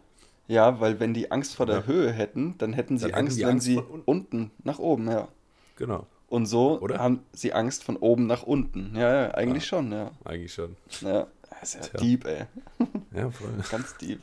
[0.47, 1.83] ja, weil wenn die Angst vor der Ja.
[1.85, 5.09] Höhe hätten, dann hätten sie Dann hätten Angst, die wenn Angst sie unten nach oben,
[5.09, 5.27] ja.
[5.75, 6.99] Genau, Und so Oder?
[6.99, 8.95] haben sie Angst von oben nach unten.
[8.95, 10.11] Ja, ja, eigentlich schon, ja.
[10.23, 10.75] eigentlich schon.
[11.01, 11.99] Ja, das ist ja Tja.
[11.99, 12.45] deep, ey.
[13.15, 13.49] Ja, voll.
[13.71, 14.21] Ganz deep.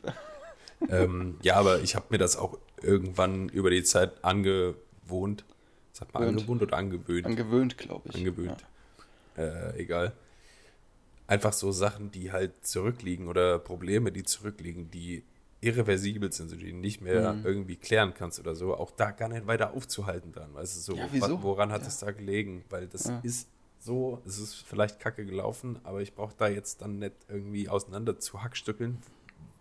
[0.88, 5.44] ähm, ja, aber ich habe mir das auch irgendwann über die Zeit angewohnt.
[5.92, 7.26] Sagt man angewohnt oder angewöhnt?
[7.26, 8.14] Angewöhnt, glaube ich.
[8.14, 8.64] Angewöhnt.
[9.36, 10.12] Äh, egal.
[11.26, 15.24] Einfach so Sachen, die halt zurückliegen oder Probleme, die zurückliegen, die
[15.60, 17.44] irreversibel sind, so die nicht mehr Mhm.
[17.46, 20.52] irgendwie klären kannst oder so, auch da gar nicht weiter aufzuhalten dran.
[20.54, 21.88] Weißt du, so, Ja, woran hat Ja.
[21.88, 22.64] es da gelegen?
[22.70, 23.20] Weil das Ja.
[23.22, 27.68] ist so, es ist vielleicht kacke gelaufen, aber ich brauche da jetzt dann nicht irgendwie
[27.68, 28.98] auseinander zu hackstückeln.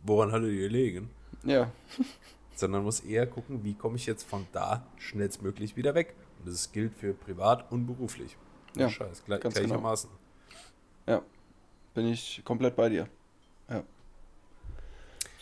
[0.04, 1.10] Woran hat er gelegen?
[1.44, 1.72] Ja.
[2.56, 6.14] Sondern muss eher gucken, wie komme ich jetzt von da schnellstmöglich wieder weg.
[6.40, 8.38] Und das gilt für privat und beruflich.
[8.76, 9.54] Ja, Scheiß, gleich, genau.
[9.54, 10.10] gleichermaßen.
[11.08, 11.22] Ja.
[11.94, 13.08] Bin ich komplett bei dir.
[13.70, 13.84] Ja.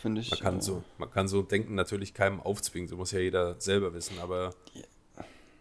[0.04, 0.30] Finde ich.
[0.32, 3.58] Man kann, äh, so, man kann so denken, natürlich keinem aufzwingen, so muss ja jeder
[3.58, 4.54] selber wissen, aber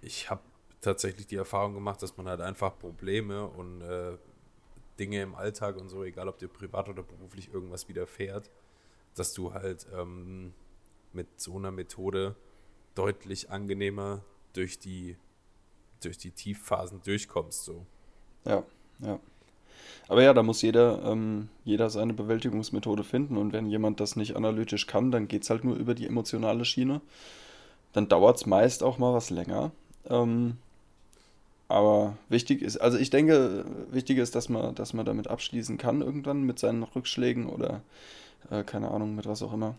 [0.01, 0.41] ich habe
[0.81, 4.17] tatsächlich die Erfahrung gemacht, dass man halt einfach Probleme und äh,
[4.99, 8.51] Dinge im Alltag und so, egal ob dir privat oder beruflich irgendwas widerfährt,
[9.15, 10.53] dass du halt ähm,
[11.13, 12.35] mit so einer Methode
[12.95, 15.15] deutlich angenehmer durch die,
[16.01, 17.63] durch die Tiefphasen durchkommst.
[17.63, 17.85] So.
[18.43, 18.65] Ja,
[18.99, 19.21] ja.
[20.07, 23.37] Aber ja, da muss jeder, ähm, jeder seine Bewältigungsmethode finden.
[23.37, 26.65] Und wenn jemand das nicht analytisch kann, dann geht es halt nur über die emotionale
[26.65, 27.01] Schiene.
[27.93, 29.71] Dann dauert es meist auch mal was länger.
[30.09, 30.57] Ähm,
[31.67, 36.01] aber wichtig ist, also ich denke, wichtig ist, dass man, dass man damit abschließen kann
[36.01, 37.81] irgendwann mit seinen Rückschlägen oder
[38.51, 39.75] äh, keine Ahnung, mit was auch immer.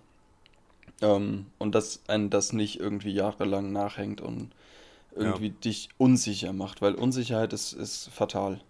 [1.03, 4.51] Ähm, und dass einen das nicht irgendwie jahrelang nachhängt und
[5.17, 8.61] irgendwie dich unsicher macht, weil Unsicherheit ist, ist fatal,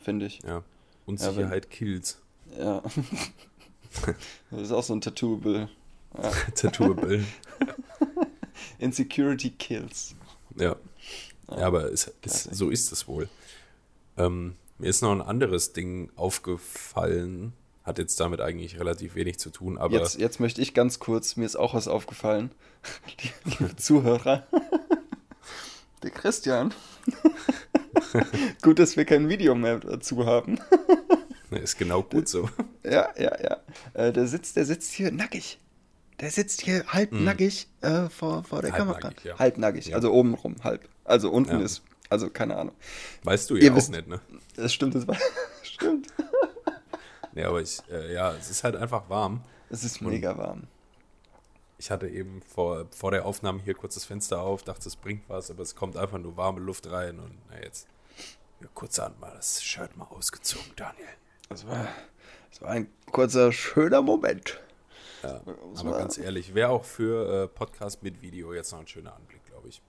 [0.00, 0.40] finde ich.
[0.42, 0.62] Ja.
[1.06, 2.18] Unsicherheit kills.
[2.58, 2.82] Ja.
[4.50, 5.68] das ist auch so ein Tattooable.
[6.20, 6.30] Ja.
[6.54, 7.24] Tattooable.
[8.78, 10.14] Insecurity kills.
[10.56, 10.76] Ja.
[11.50, 13.28] Ja, aber es, es, so ist es wohl.
[14.16, 17.52] Ähm, mir ist noch ein anderes Ding aufgefallen.
[17.82, 19.98] Hat jetzt damit eigentlich relativ wenig zu tun, aber.
[19.98, 22.52] Jetzt, jetzt möchte ich ganz kurz, mir ist auch was aufgefallen.
[23.44, 24.46] Liebe Zuhörer.
[26.02, 26.72] Der Christian.
[28.62, 30.58] gut, dass wir kein Video mehr dazu haben.
[31.50, 32.48] ist genau gut so.
[32.84, 33.56] Ja, ja, ja.
[33.94, 35.58] Äh, der sitzt, der sitzt hier nackig.
[36.20, 37.86] Der sitzt hier halbnackig mm.
[37.86, 39.14] äh, vor, vor der halbnackig, Kamera.
[39.24, 39.38] Ja.
[39.38, 39.96] Halbnackig, Ja.
[39.96, 40.88] also obenrum, halb.
[41.04, 41.64] Also unten Ja.
[41.64, 42.74] ist, also keine Ahnung.
[43.24, 44.20] Weißt du Ihr ja auch wisst- nicht, ne?
[44.56, 45.16] Das stimmt, das war,
[45.62, 46.08] stimmt.
[47.34, 49.42] Ja, aber ich, äh, ja, es ist halt einfach warm.
[49.70, 50.64] Es ist mega warm.
[51.80, 55.26] Ich hatte eben vor, vor der Aufnahme hier kurz das Fenster auf, dachte, es bringt
[55.30, 57.88] was, aber es kommt einfach nur warme Luft rein und na jetzt.
[58.60, 61.08] Ja, kurzerhand mal das Shirt mal ausgezogen, Daniel.
[61.48, 61.88] Das war,
[62.50, 64.60] das war ein kurzer, schöner Moment.
[65.22, 65.40] Ja,
[65.78, 69.42] aber ganz ehrlich, wäre auch für äh, Podcast mit Video jetzt noch ein schöner Anblick,
[69.46, 69.80] glaube ich.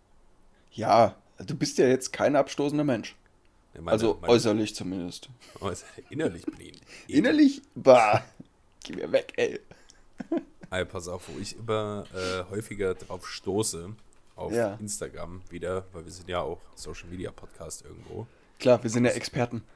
[0.72, 3.18] Ja, du bist ja jetzt kein abstoßender Mensch.
[3.74, 5.28] Ja, meine- also meine- äußerlich zumindest.
[5.60, 6.82] äußer- innerlich bin ich.
[7.10, 8.24] Innerlich, bah,
[8.86, 9.60] geh mir weg, ey.
[10.72, 13.90] Ey, pass auf, wo ich immer äh, häufiger drauf stoße,
[14.38, 14.76] auf Ja.
[14.76, 18.26] Instagram wieder, weil wir sind ja auch Social Media Podcast irgendwo.
[18.58, 19.64] Klar, wir sind ja Experten.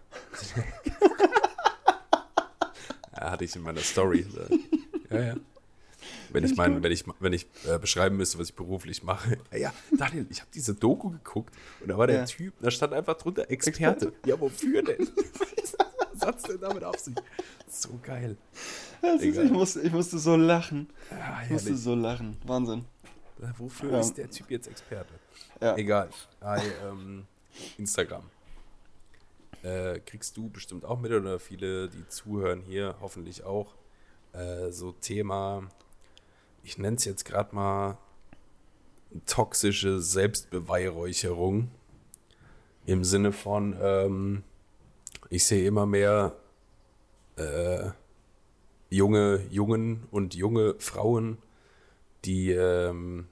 [3.18, 4.26] Ja, hatte ich in meiner Story.
[5.10, 5.36] Ja, ja.
[6.32, 9.38] Wenn ich mein, wenn ich, wenn ich äh, beschreiben müsste, was ich beruflich mache.
[9.54, 12.26] Ja, ja Daniel, ich habe diese Doku geguckt und da war der.
[12.26, 14.12] Typ, da stand einfach drunter Experte.
[14.26, 15.10] Ja, wofür denn?
[16.20, 17.16] was hat's denn damit auf sich?
[17.68, 18.38] So geil.
[19.02, 20.90] Ist, ich, musste, ich musste so lachen.
[21.12, 22.38] Ja, Ich musste so lachen.
[22.46, 22.86] Wahnsinn.
[23.58, 24.00] Wofür Ja.
[24.00, 25.14] ist der Typ jetzt Experte?
[25.62, 25.76] Ja.
[25.76, 26.10] Egal.
[26.40, 27.26] Bei ähm,
[27.78, 28.24] Instagram.
[29.64, 33.74] Äh, kriegst du bestimmt auch mit oder viele, die zuhören hier, hoffentlich auch.
[34.34, 35.64] Äh, so Thema,
[36.64, 37.98] ich nenne es jetzt gerade mal
[39.26, 41.72] toxische Selbstbeweihräucherung.
[42.86, 44.44] Im Sinne von, ähm,
[45.30, 46.36] ich sehe immer mehr
[47.38, 47.90] äh,
[48.90, 51.38] junge Jungen und junge Frauen,
[52.24, 53.28] die ähm,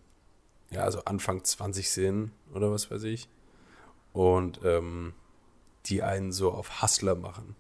[0.72, 3.30] ja, so Anfang 20 sind oder was weiß ich.
[4.12, 5.14] Und ähm,
[5.86, 7.56] die einen so auf Hustler machen.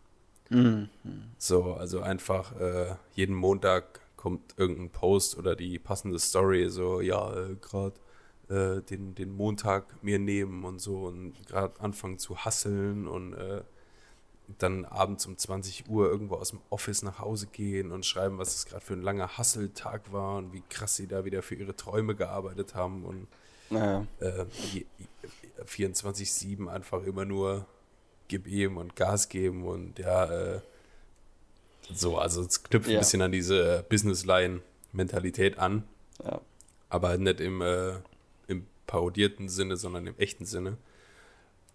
[1.37, 7.33] So, also einfach äh, jeden Montag kommt irgendein Post oder die passende Story, so, ja,
[7.35, 7.95] äh, gerade
[8.49, 13.63] äh, den, den Montag mir nehmen und so und gerade anfangen zu hasseln und äh,
[14.59, 18.55] dann abends um 20 Uhr irgendwo aus dem Office nach Hause gehen und schreiben, was
[18.55, 21.75] es gerade für ein langer Hasseltag war und wie krass sie da wieder für ihre
[21.75, 23.27] Träume gearbeitet haben und
[23.69, 24.05] Naja.
[24.19, 24.85] äh, je-
[25.65, 27.65] 24-7 einfach immer nur
[28.27, 30.61] gib ihm und Gas geben und ja, äh,
[31.91, 32.95] so, also es knüpft Ja.
[32.97, 35.83] ein bisschen an diese Businessline-Mentalität an,
[36.23, 36.41] Ja.
[36.89, 37.93] aber nicht im, äh,
[38.47, 40.77] im parodierten Sinne, sondern im echten Sinne.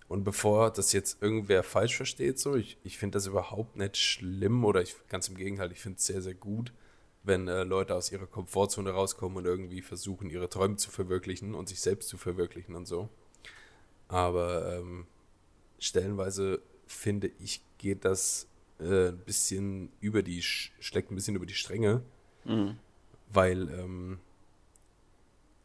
[0.08, 4.64] Und bevor das jetzt irgendwer falsch versteht, so, ich, ich finde das überhaupt nicht schlimm
[4.64, 6.72] oder ich ganz im Gegenteil, ich finde es sehr, sehr gut,
[7.24, 11.68] wenn äh, Leute aus ihrer Komfortzone rauskommen und irgendwie versuchen, ihre Träume zu verwirklichen und
[11.68, 13.10] sich selbst zu verwirklichen und so.
[14.08, 15.06] Aber ähm,
[15.78, 18.48] stellenweise finde ich, geht das
[18.80, 22.02] äh, ein bisschen über die, Sch- schlägt ein bisschen über die Stränge,
[22.46, 22.78] Mhm.
[23.30, 24.20] weil ähm,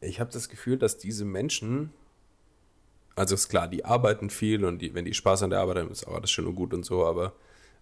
[0.02, 1.94] ich habe das Gefühl, dass diese Menschen,
[3.16, 5.90] also ist klar, die arbeiten viel und die, wenn die Spaß an der Arbeit haben,
[5.90, 7.34] ist auch alles schön und gut und so, aber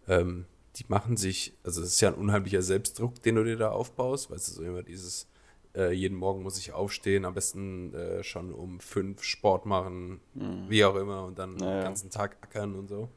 [0.08, 3.70] ähm, die machen sich, also es ist ja ein unheimlicher Selbstdruck, den du dir da
[3.70, 5.26] aufbaust, weißt du, so immer dieses,
[5.74, 10.68] äh, jeden Morgen muss ich aufstehen, am besten äh, schon um fünf Sport machen, mhm.
[10.68, 11.80] wie auch immer, und dann naja.
[11.80, 13.08] den ganzen Tag ackern und so.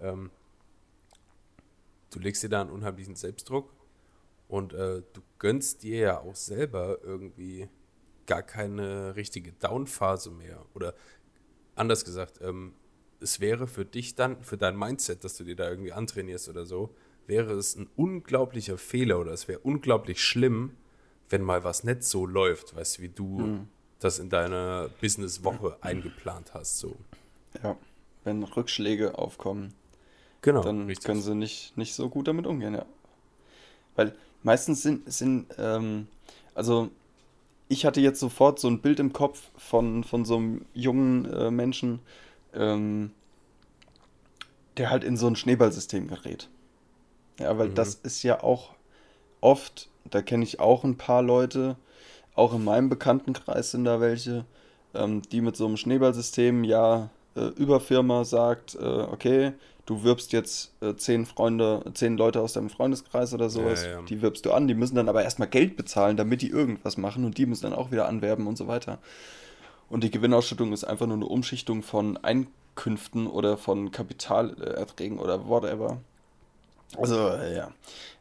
[0.00, 0.30] Ähm,
[2.10, 3.72] du legst dir da einen unheimlichen Selbstdruck
[4.48, 7.68] und äh, du gönnst dir ja auch selber irgendwie
[8.26, 10.64] gar keine richtige Downphase mehr.
[10.74, 10.94] Oder
[11.74, 12.74] anders gesagt, ähm,
[13.20, 16.66] es wäre für dich dann, für dein Mindset, dass du dir da irgendwie antrainierst oder
[16.66, 16.94] so,
[17.26, 20.72] wäre es ein unglaublicher Fehler oder es wäre unglaublich schlimm,
[21.28, 23.68] wenn mal was nicht so läuft, weißt du, wie du mhm.
[24.00, 26.78] das in deiner Businesswoche eingeplant hast.
[26.78, 26.96] So.
[27.62, 27.76] Ja,
[28.24, 29.72] wenn Rückschläge aufkommen,
[30.42, 31.06] genau, dann richtig.
[31.06, 32.86] können sie nicht, nicht so gut damit umgehen, ja.
[33.94, 36.08] Weil meistens sind, sind ähm,
[36.54, 36.90] also
[37.72, 41.50] ich hatte jetzt sofort so ein Bild im Kopf von, von so einem jungen äh,
[41.50, 42.00] Menschen,
[42.52, 43.12] ähm,
[44.76, 46.50] der halt in so ein Schneeballsystem gerät.
[47.40, 47.74] Ja, weil mhm.
[47.74, 48.74] das ist ja auch
[49.40, 51.76] oft, da kenne ich auch ein paar Leute,
[52.34, 54.44] auch in meinem Bekanntenkreis sind da welche,
[54.94, 59.52] ähm, die mit so einem Schneeballsystem ja äh, über Firma sagt, äh, okay,
[59.86, 64.02] du wirbst jetzt äh, zehn Freunde, zehn Leute aus deinem Freundeskreis oder sowas, ja, ja.
[64.02, 67.24] die wirbst du an, die müssen dann aber erstmal Geld bezahlen, damit die irgendwas machen
[67.24, 68.98] und die müssen dann auch wieder anwerben und so weiter.
[69.88, 75.98] Und die Gewinnausschüttung ist einfach nur eine Umschichtung von Einkünften oder von Kapitalerträgen oder whatever.
[76.96, 77.72] Also, äh, ja.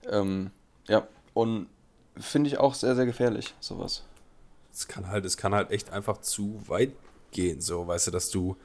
[0.10, 0.52] Ähm,
[0.88, 1.67] ja, und
[2.17, 4.04] finde ich auch sehr, sehr gefährlich, sowas.
[4.74, 6.91] Es kann halt, es kann halt echt einfach zu weit
[7.32, 8.58] gehen, so, weißt du, dass du.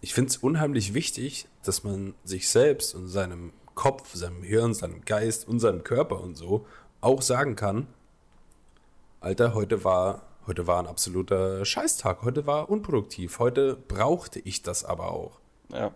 [0.00, 5.04] Ich finde es unheimlich wichtig, dass man sich selbst und seinem Kopf, seinem Hirn, seinem
[5.04, 6.66] Geist und seinem Körper und so
[7.00, 7.86] auch sagen kann,
[9.20, 12.22] Alter, heute war Heute war ein absoluter Scheißtag.
[12.22, 13.38] Heute war unproduktiv.
[13.38, 15.38] Heute brauchte ich das aber auch.
[15.72, 15.94] Ja.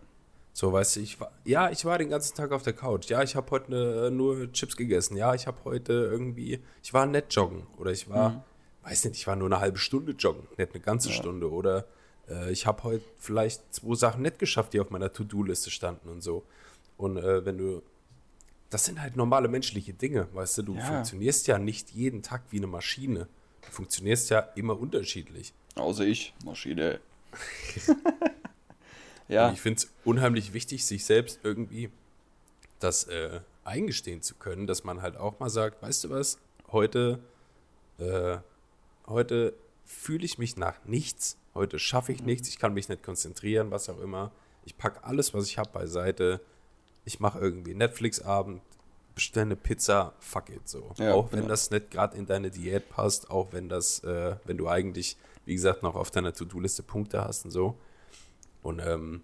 [0.52, 3.10] So, weißt du, ich war, ja, ich war den ganzen Tag auf der Couch.
[3.10, 5.16] Ja, ich habe heute ne, nur Chips gegessen.
[5.16, 7.66] Ja, ich habe heute irgendwie, ich war nett joggen.
[7.78, 8.42] Oder ich war, mhm.
[8.84, 11.16] weiß nicht, ich war nur eine halbe Stunde joggen, nicht eine ganze ja.
[11.16, 11.50] Stunde.
[11.50, 11.86] Oder
[12.28, 16.22] äh, ich habe heute vielleicht zwei Sachen nett geschafft, die auf meiner To-Do-Liste standen und
[16.22, 16.44] so.
[16.96, 17.82] Und äh, wenn du,
[18.70, 20.84] das sind halt normale menschliche Dinge, weißt du, du ja.
[20.84, 23.28] funktionierst ja nicht jeden Tag wie eine Maschine.
[23.62, 25.52] Du funktionierst ja immer unterschiedlich.
[25.74, 27.00] Außer ich, Maschine.
[29.28, 29.48] ja.
[29.48, 31.90] Und ich finde es unheimlich wichtig, sich selbst irgendwie
[32.78, 36.38] das äh, eingestehen zu können, dass man halt auch mal sagt, weißt du was,
[36.70, 37.18] heute,
[37.98, 38.38] äh,
[39.06, 43.70] heute fühle ich mich nach nichts, heute schaffe ich nichts, ich kann mich nicht konzentrieren,
[43.70, 44.32] was auch immer.
[44.64, 46.40] Ich packe alles, was ich habe, beiseite.
[47.04, 48.62] Ich mache irgendwie Netflix-Abend,
[49.14, 50.92] bestell eine Pizza, fuck it so.
[50.98, 51.48] Ja, auch wenn ja.
[51.48, 55.54] das nicht gerade in deine Diät passt, auch wenn das, äh, wenn du eigentlich, wie
[55.54, 57.76] gesagt, noch auf deiner To-Do-Liste Punkte hast und so.
[58.62, 59.22] Und ähm,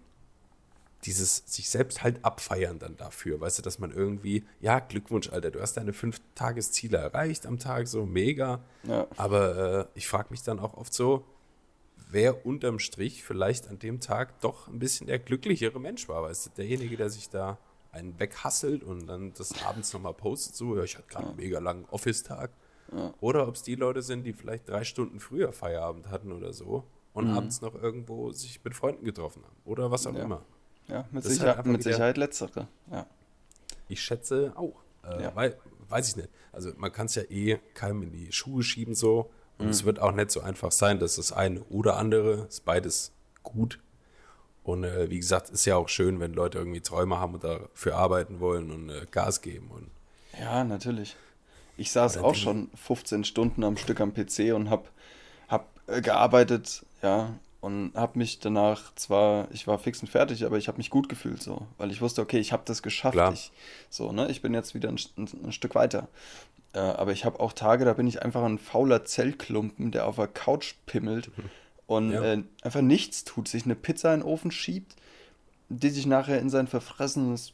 [1.05, 5.49] dieses sich selbst halt abfeiern dann dafür, weißt du, dass man irgendwie, ja, Glückwunsch, Alter,
[5.49, 8.61] du hast deine fünf Tagesziele erreicht am Tag, so mega.
[8.83, 9.07] Ja.
[9.17, 11.25] Aber äh, ich frage mich dann auch oft so,
[12.11, 16.47] wer unterm Strich vielleicht an dem Tag doch ein bisschen der glücklichere Mensch war, weißt
[16.47, 17.57] du, derjenige, der sich da
[17.91, 21.59] einen weghasselt und dann das abends nochmal postet, so, ja, ich hatte gerade einen mega
[21.59, 22.51] langen Office-Tag.
[22.93, 23.13] Ja.
[23.21, 26.83] Oder ob es die Leute sind, die vielleicht drei Stunden früher Feierabend hatten oder so
[27.13, 27.37] und mhm.
[27.37, 29.55] abends noch irgendwo sich mit Freunden getroffen haben.
[29.65, 30.23] Oder was auch ja.
[30.23, 30.45] immer.
[30.87, 32.67] Ja, mit, Sicher halt mit Sicherheit letztere.
[32.91, 33.07] Ja.
[33.87, 34.81] Ich schätze auch.
[35.03, 35.57] Äh, weil,
[35.89, 36.29] weiß ich nicht.
[36.51, 39.31] Also man kann es ja eh keinem in die Schuhe schieben so.
[39.61, 39.71] Und mhm.
[39.71, 43.79] es wird auch nicht so einfach sein, dass das eine oder andere ist beides gut
[44.63, 47.95] und äh, wie gesagt, ist ja auch schön, wenn Leute irgendwie Träume haben und dafür
[47.95, 49.71] arbeiten wollen und äh, Gas geben.
[49.71, 49.89] Und
[50.39, 51.15] ja, natürlich.
[51.77, 54.83] Ich saß auch schon 15 Stunden am Stück am PC und habe
[55.47, 60.57] hab, äh, gearbeitet, ja, und habe mich danach zwar, ich war fix und fertig, aber
[60.57, 63.17] ich habe mich gut gefühlt so, weil ich wusste, okay, ich habe das geschafft.
[63.33, 63.51] Ich,
[63.89, 66.07] so, ne, ich bin jetzt wieder ein, ein, ein Stück weiter.
[66.73, 70.17] Äh, aber ich habe auch Tage, da bin ich einfach ein fauler Zellklumpen, der auf
[70.17, 71.35] der Couch pimmelt.
[71.37, 71.49] Mhm
[71.91, 72.23] und ja.
[72.23, 74.95] äh, einfach nichts tut, sich eine Pizza in den Ofen schiebt,
[75.67, 77.51] die sich nachher in sein verfressenes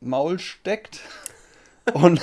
[0.00, 1.00] Maul steckt
[1.92, 2.22] und,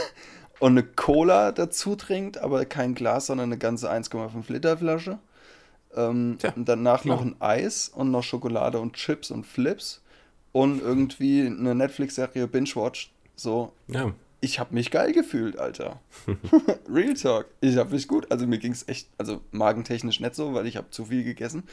[0.59, 5.19] und eine Cola dazu trinkt, aber kein Glas, sondern eine ganze 1,5 Liter Flasche.
[5.95, 7.17] Ähm, und danach klar.
[7.17, 10.01] noch ein Eis und noch Schokolade und Chips und Flips
[10.51, 13.11] und irgendwie eine Netflix-Serie Binge-Watch.
[13.35, 13.71] So.
[13.87, 14.13] Ja
[14.45, 15.99] ich habe mich geil gefühlt, Alter.
[16.89, 17.47] Real Talk.
[17.61, 18.31] Ich habe mich gut.
[18.31, 21.63] Also mir ging es echt, also magentechnisch nicht so, weil ich habe zu viel gegessen,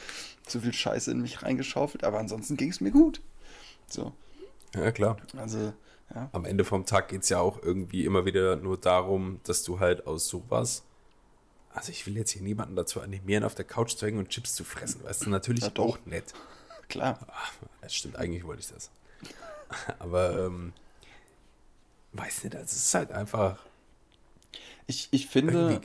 [0.45, 3.21] zu viel Scheiße in mich reingeschaufelt, aber ansonsten ging es mir gut.
[3.87, 4.11] So.
[4.73, 5.17] Ja, klar.
[5.37, 5.73] Also,
[6.13, 6.29] ja.
[6.31, 9.79] Am Ende vom Tag geht es ja auch irgendwie immer wieder nur darum, dass du
[9.79, 10.83] halt aus sowas.
[11.73, 14.53] Also ich will jetzt hier niemanden dazu animieren, auf der Couch zu hängen und Chips
[14.55, 15.03] zu fressen.
[15.03, 16.33] Weißt du, natürlich ja, auch nett.
[16.89, 17.19] Klar.
[17.81, 18.89] Das stimmt, eigentlich wollte ich das.
[19.99, 20.73] Aber ähm,
[22.13, 23.59] weiß nicht, also es ist halt einfach.
[24.85, 25.81] Ich, ich finde,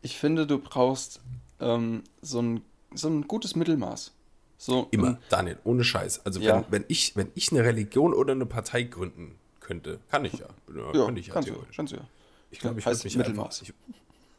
[0.00, 1.20] Ich finde, du brauchst
[1.60, 2.62] ähm, so, ein,
[2.94, 4.12] so ein gutes Mittelmaß.
[4.58, 6.24] So, Immer, ein- Daniel, ohne Scheiß.
[6.24, 6.64] Also Ja.
[6.70, 10.46] wenn, wenn, ich, wenn ich eine Religion oder eine Partei gründen könnte, kann ich ja.
[10.74, 12.04] Ja, ja, könnte ich ja kannst du, kannst du ja.
[12.50, 13.60] Ich glaube, ich Heißt würde mich Mittelmaß.
[13.60, 13.74] einfach...
[13.88, 13.92] Ich,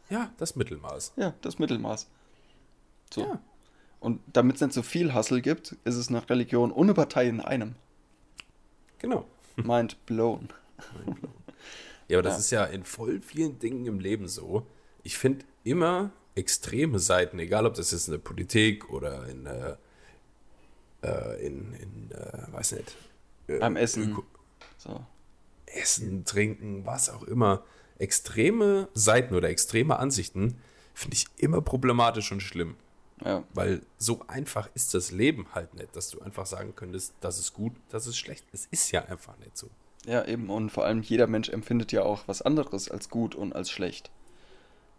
[0.10, 1.13] ja, das Mittelmaß.
[1.18, 2.08] Ja, das Mittelmaß.
[3.13, 3.22] So.
[3.22, 3.42] Ja.
[4.00, 7.39] Und damit es nicht so viel Hassel gibt, ist es eine Religion ohne Partei in
[7.39, 7.76] einem.
[9.00, 9.26] Genau.
[9.56, 10.50] Mind blown.
[12.08, 12.39] Ja, aber das Ja.
[12.39, 14.66] ist ja in voll vielen Dingen im Leben so.
[15.04, 19.76] Ich finde immer extreme Seiten, egal ob das jetzt in der Politik oder in, äh,
[21.04, 22.96] äh, in, in äh, weiß nicht,
[23.48, 24.13] äh, Beim Essen.
[24.16, 24.24] Öko-
[24.78, 25.06] So.
[25.66, 27.63] Essen, Trinken, was auch immer.
[28.04, 30.58] Extreme Seiten oder extreme Ansichten
[30.94, 32.76] finde ich immer problematisch und schlimm.
[33.24, 33.44] Ja.
[33.54, 37.54] Weil so einfach ist das Leben halt nicht, dass du einfach sagen könntest, das ist
[37.54, 38.46] gut, das ist schlecht.
[38.52, 39.70] Es ist ja einfach nicht so.
[40.06, 40.50] Ja, eben.
[40.50, 44.12] Und vor allem jeder Mensch empfindet ja auch was anderes als gut und als schlecht.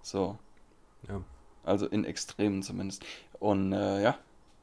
[0.02, 0.38] So.
[1.06, 1.22] Ja.
[1.62, 3.04] Also in Extremen zumindest.
[3.38, 4.18] Und äh, ja,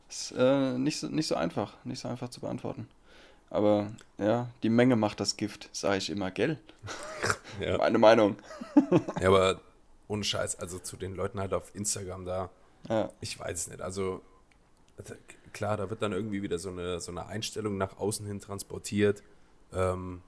[0.09, 1.73] ist äh, nicht, so, nicht so einfach.
[1.83, 2.87] Nicht so einfach zu beantworten.
[3.51, 6.57] Aber ja, die Menge macht das Gift, sage ich immer, gell?
[7.59, 7.77] Ja.
[7.77, 8.37] Meine Meinung.
[9.19, 9.59] Ja, aber
[10.07, 12.49] ohne Scheiß, also zu den Leuten halt auf Instagram da,
[12.89, 13.81] Ja, ich weiß es nicht.
[13.81, 14.21] Also
[14.97, 15.15] also,
[15.53, 19.23] klar, da wird dann irgendwie wieder so eine, so eine Einstellung nach außen hin transportiert,
[19.73, 20.21] ähm,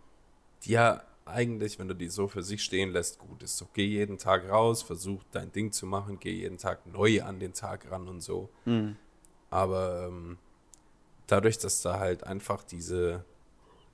[0.64, 3.58] die ja eigentlich, wenn du die so für sich stehen lässt, gut ist.
[3.58, 7.40] So, geh jeden Tag raus, versuch dein Ding zu machen, geh jeden Tag neu an
[7.40, 8.50] den Tag ran und so.
[8.66, 8.98] hm.
[9.50, 10.40] Aber ähm,
[11.28, 13.24] dadurch, dass da halt einfach diese,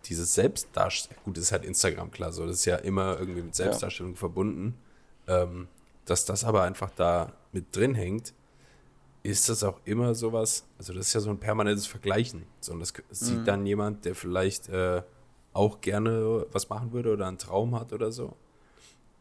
[0.06, 3.56] diese Selbstdarstellung, gut, das ist halt Instagram klar, so, das ist ja immer irgendwie mit
[3.56, 4.78] Selbstdarstellung verbunden,
[5.28, 5.68] ähm,
[6.06, 8.34] dass das aber einfach da mit drin hängt,
[9.22, 12.46] ist das auch immer sowas, also das ist ja so ein permanentes Vergleichen.
[12.62, 15.04] So, und das sieht dann jemand, der vielleicht äh,
[15.54, 18.36] auch gerne was machen würde oder einen Traum hat oder so.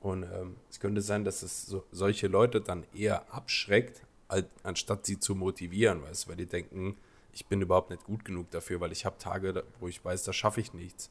[0.01, 5.05] Und ähm, es könnte sein, dass es so, solche Leute dann eher abschreckt, als, anstatt
[5.07, 6.97] sie zu motivieren, weißt weil die denken,
[7.39, 10.33] ich bin überhaupt nicht gut genug dafür, weil ich habe Tage, wo ich weiß, da
[10.33, 11.09] schaffe ich nichts.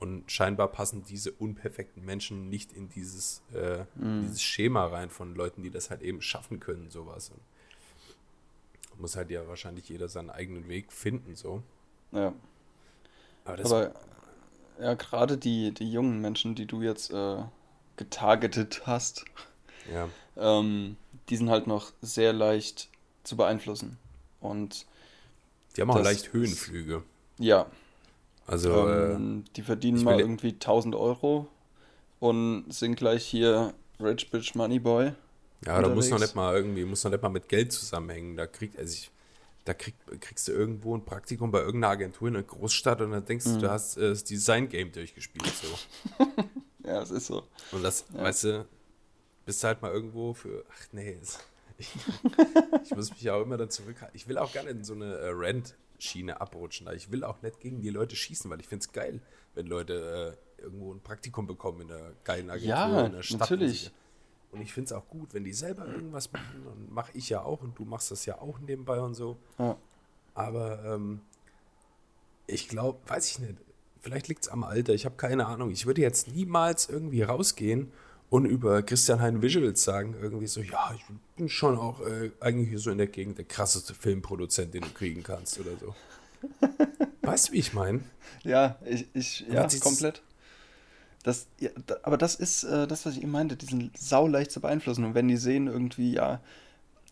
[0.00, 5.62] Und scheinbar passen diese unperfekten Menschen nicht in dieses, äh, dieses Schema rein von Leuten,
[5.62, 7.30] die das halt eben schaffen können, sowas.
[7.30, 7.40] Und
[9.00, 11.62] muss halt ja wahrscheinlich jeder seinen eigenen Weg finden, so.
[12.10, 12.32] ja.
[13.44, 13.94] Aber Aber
[14.80, 17.44] ja, gerade die, die jungen Menschen, die du jetzt äh,
[17.96, 19.24] getargetet hast,
[19.92, 20.96] ja, ähm,
[21.28, 22.88] die sind halt noch sehr leicht
[23.22, 23.98] zu beeinflussen.
[24.40, 24.86] Und
[25.76, 27.02] die haben auch leicht Höhenflüge.
[27.38, 27.66] ja,
[28.46, 31.48] Also, äh, ähm, die verdienen mal irgendwie 1000 Euro
[32.18, 35.12] und sind gleich hier Rich Bitch Money Boy.
[35.66, 38.36] Ja, da muss noch nicht mal irgendwie, muss noch nicht mal mit Geld zusammenhängen.
[38.36, 39.10] Da kriegt, also ich,
[39.66, 43.24] da krieg, kriegst du irgendwo ein Praktikum bei irgendeiner Agentur in einer Großstadt und dann
[43.26, 43.58] denkst du, Mhm.
[43.60, 45.46] du hast äh, das Design-Game durchgespielt.
[45.46, 46.24] So.
[46.82, 47.46] Ja, es ist so.
[47.72, 48.66] Und das, weißt du,
[49.44, 51.38] bist du halt mal irgendwo für, ach nee, es,
[51.80, 54.16] ich, muss mich ja auch immer dann zurückhalten.
[54.16, 56.88] Ich will auch gar nicht in so eine äh, Rent-Schiene abrutschen.
[56.94, 59.20] Ich will auch nicht gegen die Leute schießen, weil ich finde es geil,
[59.54, 63.40] wenn Leute äh, irgendwo ein Praktikum bekommen in einer geilen Agentur, Ja, in einer Stadt.
[63.40, 63.90] natürlich.
[64.52, 67.42] Und ich finde es auch gut, wenn die selber irgendwas machen und mache ich ja
[67.42, 69.36] auch und du machst das ja auch nebenbei und so.
[69.58, 69.76] Ja.
[70.34, 71.20] Aber ähm,
[72.46, 73.54] ich glaube, weiß ich nicht,
[74.00, 75.70] vielleicht liegt es am Alter, ich habe keine Ahnung.
[75.70, 77.92] Ich würde jetzt niemals irgendwie rausgehen
[78.30, 81.02] und über Christian Hein Visuals sagen, irgendwie so, ja, ich
[81.36, 84.90] bin schon auch äh, eigentlich hier so in der Gegend der krasseste Filmproduzent, den du
[84.90, 85.94] kriegen kannst oder so.
[87.22, 88.00] weißt du, wie ich meine?
[88.44, 90.22] Ja, ich, ich ja, komplett.
[91.22, 94.26] Das, ja, da, aber das ist äh, das, was ich eben meinte, die sind sau
[94.26, 95.04] leicht zu beeinflussen.
[95.04, 96.40] Und wenn die sehen irgendwie, ja,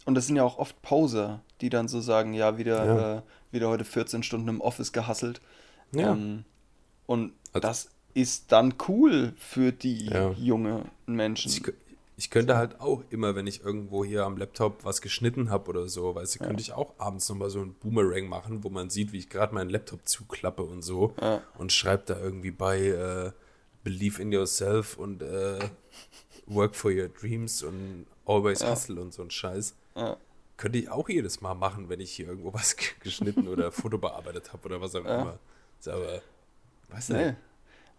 [0.06, 3.16] und das sind ja auch oft Poser, die dann so sagen, ja, wieder, Ja.
[3.18, 5.40] Äh, wieder heute 14 Stunden im Office gehasselt.
[5.92, 6.12] Ja.
[6.12, 6.44] Ähm,
[7.06, 7.88] und Also- das
[8.20, 10.30] ist dann cool für die Ja.
[10.32, 11.50] junge Menschen.
[11.50, 11.62] Ich,
[12.16, 15.88] ich könnte halt auch immer, wenn ich irgendwo hier am Laptop was geschnitten habe oder
[15.88, 19.12] so, weißt du, könnte ich auch abends nochmal so ein Boomerang machen, wo man sieht,
[19.12, 21.42] wie ich gerade meinen Laptop zuklappe und so Ja.
[21.58, 23.30] und schreibt da irgendwie bei äh,
[23.84, 25.58] Believe in yourself und äh,
[26.46, 28.70] Work for your dreams und Always Ja.
[28.72, 29.74] hustle und so ein Scheiß.
[29.96, 30.16] Ja.
[30.56, 33.96] Könnte ich auch jedes Mal machen, wenn ich hier irgendwo was ge- geschnitten oder Foto
[33.96, 35.20] bearbeitet habe oder was auch Ja.
[35.22, 35.38] immer.
[35.78, 36.20] Ist aber,
[36.88, 37.34] weißt du, Nee.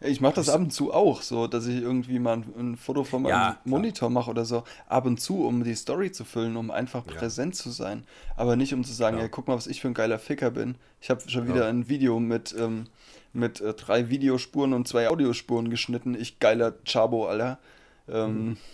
[0.02, 3.04] Ich mache das ab und zu auch, so dass ich irgendwie mal ein, ein Foto
[3.04, 3.58] von meinem Ja.
[3.66, 4.64] Monitor mache oder so.
[4.88, 7.14] Ab und zu, um die Story zu füllen, um einfach Ja.
[7.18, 8.06] präsent zu sein.
[8.38, 9.24] Aber nicht um zu sagen, Ja.
[9.24, 10.76] ja, guck mal, was ich für ein geiler Ficker bin.
[11.02, 11.54] Ich habe schon Ja.
[11.54, 12.86] wieder ein Video mit, ähm,
[13.34, 16.16] mit äh, drei Videospuren und zwei Audiospuren geschnitten.
[16.16, 17.60] Ich geiler Chabo, Alter.
[18.08, 18.58] Ähm, Mhm.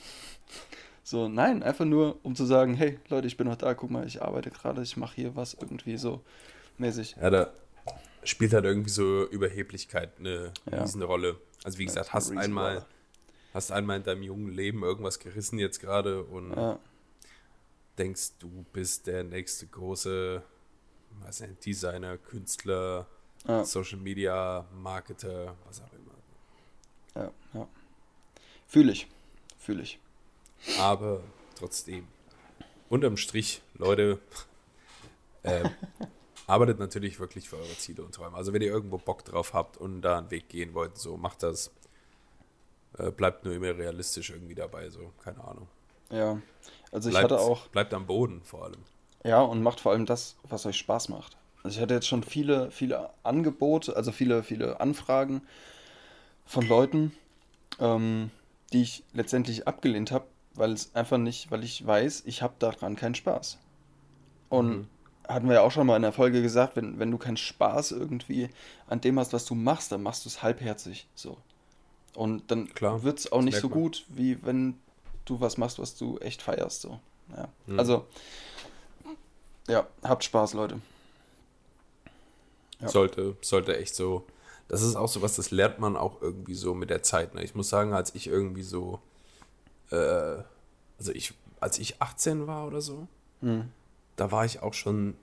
[1.07, 4.07] So, nein, einfach nur, um zu sagen, hey Leute, ich bin noch da, guck mal,
[4.07, 6.21] ich arbeite gerade, ich mache hier was irgendwie so
[6.79, 7.15] mäßig.
[7.21, 7.49] Ja, da
[8.25, 10.81] spielt halt irgendwie so Überheblichkeit eine Ja.
[10.81, 11.39] Riesenrolle.
[11.63, 12.85] Also wie gesagt, hast einmal,
[13.53, 16.79] hast einmal in deinem jungen Leben irgendwas gerissen jetzt gerade und Ja.
[17.97, 20.43] denkst, du bist der nächste große
[21.21, 23.07] weiß nicht, Designer, Künstler,
[23.47, 23.63] ja.
[23.63, 27.23] Social Media, Marketer, was auch immer.
[27.23, 27.67] Ja, ja.
[28.67, 29.07] Fühle ich.
[29.57, 29.99] Fühle ich.
[30.77, 31.23] Aber
[31.57, 32.05] trotzdem,
[32.89, 34.19] unterm Strich, Leute,
[35.43, 35.69] äh,
[36.47, 38.37] arbeitet natürlich wirklich für eure Ziele und Träume.
[38.37, 41.43] Also wenn ihr irgendwo Bock drauf habt und da einen Weg gehen wollt, so macht
[41.43, 41.71] das.
[42.97, 45.67] Äh, bleibt nur immer realistisch irgendwie dabei, so, keine Ahnung.
[46.09, 46.41] Ja,
[46.91, 47.67] also ich bleibt, hatte auch.
[47.67, 48.83] Bleibt am Boden vor allem.
[49.23, 51.35] Ja, und macht vor allem das, was euch Spaß macht.
[51.63, 55.41] Also ich hatte jetzt schon viele, viele Angebote, also viele, viele Anfragen
[56.45, 57.11] von Leuten,
[57.79, 58.29] ähm,
[58.71, 62.95] die ich letztendlich abgelehnt habe, weil es einfach nicht, weil ich weiß, ich habe daran
[62.95, 63.57] keinen Spaß.
[64.49, 64.87] Und mhm.
[65.27, 67.91] Hatten wir ja auch schon mal in der Folge gesagt, wenn, wenn du keinen Spaß
[67.91, 68.49] irgendwie
[68.87, 71.37] an dem hast, was du machst, dann machst du es halbherzig so.
[72.13, 74.79] Und dann wird es auch nicht so gut, wie wenn
[75.25, 76.81] du was machst, was du echt feierst.
[76.81, 76.99] So.
[77.35, 77.49] Ja.
[77.65, 77.79] Mhm.
[77.79, 78.05] Also,
[79.67, 80.79] ja, habt Spaß, Leute.
[82.79, 82.87] Ja.
[82.87, 84.25] Sollte, sollte echt so.
[84.67, 87.35] Das ist auch so was, das lernt man auch irgendwie so mit der Zeit.
[87.35, 87.43] Ne?
[87.43, 88.99] Ich muss sagen, als ich irgendwie so,
[89.91, 90.37] äh,
[90.97, 93.07] also ich, als ich 18 war oder so,
[93.41, 93.71] mhm.
[94.15, 95.15] Da war ich auch schon,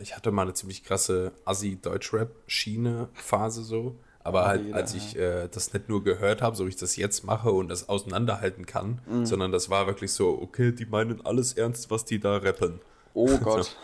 [0.00, 3.96] ich hatte mal eine ziemlich krasse Assi-Deutschrap-Schiene-Phase so.
[4.24, 6.94] Aber halt, jeder, als ich äh, das nicht nur gehört habe, so wie ich das
[6.94, 9.26] jetzt mache und das auseinanderhalten kann, mhm.
[9.26, 12.80] sondern das war wirklich so, okay, die meinen alles ernst, was die da rappen.
[13.14, 13.76] Oh Gott.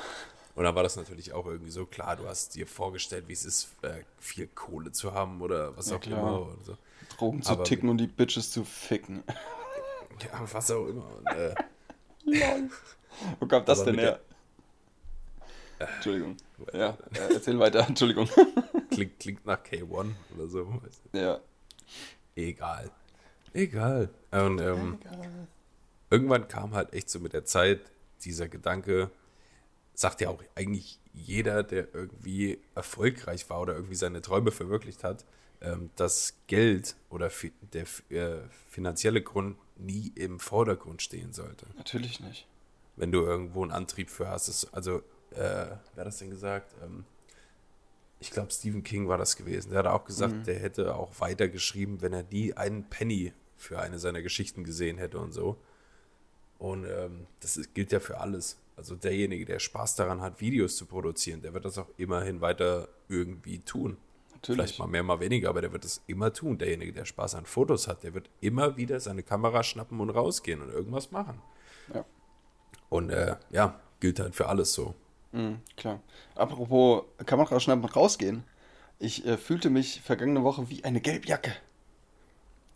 [0.55, 3.45] Und dann war das natürlich auch irgendwie so, klar, du hast dir vorgestellt, wie es
[3.45, 6.19] ist, äh, viel Kohle zu haben oder was ja, auch klar.
[6.19, 6.57] immer.
[6.65, 6.77] So.
[7.17, 9.23] Drogen zu Aber ticken und die Bitches zu ficken.
[10.21, 11.07] Ja, was auch immer.
[11.17, 11.55] Und, äh,
[13.41, 14.21] Wo kommt das denn her?
[15.79, 16.37] Entschuldigung.
[16.73, 16.99] Ja,
[17.31, 18.29] erzähl weiter, Entschuldigung.
[18.91, 20.81] Klingt, klingt nach K1 oder so.
[21.13, 21.39] Ja.
[22.35, 22.91] Egal.
[23.53, 24.09] Egal.
[24.33, 25.49] Und ähm, Egal.
[26.11, 27.81] irgendwann kam halt echt so mit der Zeit
[28.25, 29.11] dieser Gedanke,
[29.95, 35.25] sagt ja auch eigentlich jeder, der irgendwie erfolgreich war oder irgendwie seine Träume verwirklicht hat,
[35.61, 37.31] ähm, dass Geld oder
[37.73, 41.67] der äh, finanzielle Grund nie im Vordergrund stehen sollte.
[41.77, 42.47] Natürlich nicht.
[42.99, 44.49] Wenn du irgendwo einen Antrieb für hast.
[44.49, 44.99] Ist, also,
[45.31, 46.75] äh, wer hat das denn gesagt?
[46.83, 47.05] Ähm,
[48.21, 49.71] ich glaube, Stephen King war das gewesen.
[49.71, 50.45] Der hat auch gesagt, mhm.
[50.45, 55.19] der hätte auch weitergeschrieben, wenn er nie einen Penny für eine seiner Geschichten gesehen hätte
[55.19, 55.57] und so.
[56.59, 58.59] Und ähm, das ist, gilt ja für alles.
[58.77, 62.89] Also derjenige, der Spaß daran hat, Videos zu produzieren, der wird das auch immerhin weiter
[63.09, 63.97] irgendwie tun.
[64.35, 64.57] Natürlich.
[64.57, 66.59] Vielleicht mal mehr, mal weniger, aber der wird es immer tun.
[66.59, 70.63] Derjenige, der Spaß an Fotos hat, der wird immer wieder seine Kamera schnappen und rausgehen
[70.63, 71.41] und irgendwas machen.
[71.93, 72.05] Ja.
[72.89, 74.95] Und äh, ja, gilt halt für alles so.
[75.33, 76.01] Mhm, klar.
[76.35, 78.45] Apropos Kamera schnappen und rausgehen.
[78.99, 81.53] Ich äh, fühlte mich vergangene Woche wie eine Gelbjacke.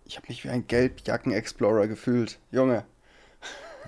[0.04, 2.38] Ich habe mich wie ein Gelbjacken-Explorer gefühlt.
[2.50, 2.84] Junge.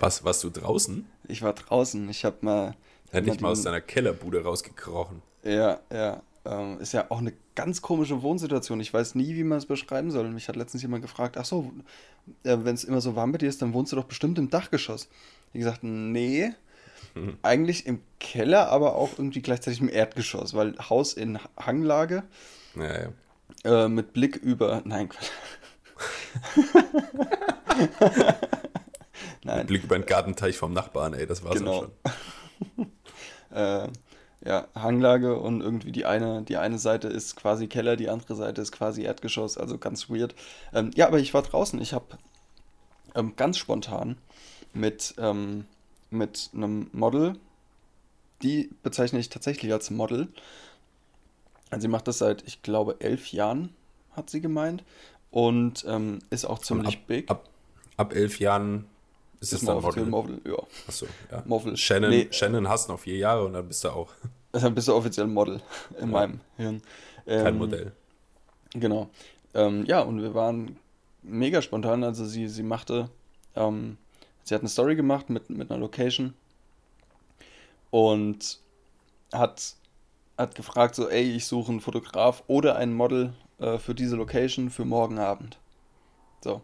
[0.01, 1.07] Was, warst du draußen?
[1.29, 2.09] Ich war draußen.
[2.09, 2.75] Ich habe mal.
[3.11, 5.23] Hätte ich mal aus deiner Kellerbude rausgekrochen.
[5.45, 6.23] Ja, ja.
[6.45, 8.81] Ähm, ist ja auch eine ganz komische Wohnsituation.
[8.81, 10.29] Ich weiß nie, wie man es beschreiben soll.
[10.31, 11.73] Mich hat letztens jemand gefragt: Ach so,
[12.43, 14.51] äh, wenn es immer so warm bei dir ist, dann wohnst du doch bestimmt im
[14.51, 15.09] Dachgeschoss.
[15.55, 16.53] Ich gesagt: Nee.
[17.15, 17.39] Hm.
[17.43, 22.25] Eigentlich im Keller, aber auch irgendwie gleichzeitig im Erdgeschoss, weil Haus in Hanglage.
[22.75, 23.03] Ja,
[23.65, 23.85] ja.
[23.85, 24.83] Äh, mit Blick über.
[24.85, 25.09] Nein.
[29.45, 29.67] Nein.
[29.67, 31.87] Blick über den Gartenteich vom Nachbarn, ey, das war's genau.
[32.77, 32.91] schon.
[33.57, 33.89] äh,
[34.45, 38.61] ja, Hanglage und irgendwie die eine, die eine Seite ist quasi Keller, die andere Seite
[38.61, 40.35] ist quasi Erdgeschoss, also ganz weird.
[40.73, 42.19] Ähm, ja, aber ich war draußen, ich habe
[43.15, 44.19] ähm, ganz spontan
[44.75, 45.67] mit, ähm,
[46.11, 47.37] mit einem Model,
[48.43, 50.29] die bezeichne ich tatsächlich als Model.
[51.71, 53.71] Also sie macht das seit, ich glaube, elf Jahren,
[54.13, 54.85] hat sie gemeint.
[55.31, 57.31] Und ähm, ist auch ziemlich ab, big.
[57.31, 57.49] Ab,
[57.97, 58.87] ab elf Jahren
[59.41, 60.07] ist das dann Model?
[60.07, 60.41] Model?
[60.47, 60.63] Ja.
[60.87, 61.43] Achso, ja.
[61.45, 61.77] Model.
[61.77, 62.29] Shannon, nee.
[62.31, 64.11] Shannon hast noch vier Jahre und dann bist du auch.
[64.53, 65.61] Dann bist du offiziell Model
[65.99, 66.07] in ja.
[66.07, 66.81] meinem Hirn.
[67.27, 67.93] Ähm, Kein Modell.
[68.73, 69.11] Genau.
[69.53, 70.77] Ähm, ja, und wir waren
[71.25, 72.05] mega spontan.
[72.05, 73.11] Also sie, sie machte,
[73.57, 73.97] ähm,
[74.45, 76.35] sie hat eine Story gemacht mit, mit einer Location
[77.91, 78.61] und
[79.33, 79.75] hat,
[80.39, 84.71] hat gefragt, so, ey, ich suche einen Fotograf oder ein Model äh, für diese Location
[84.71, 85.59] für morgen Abend.
[86.43, 86.61] So.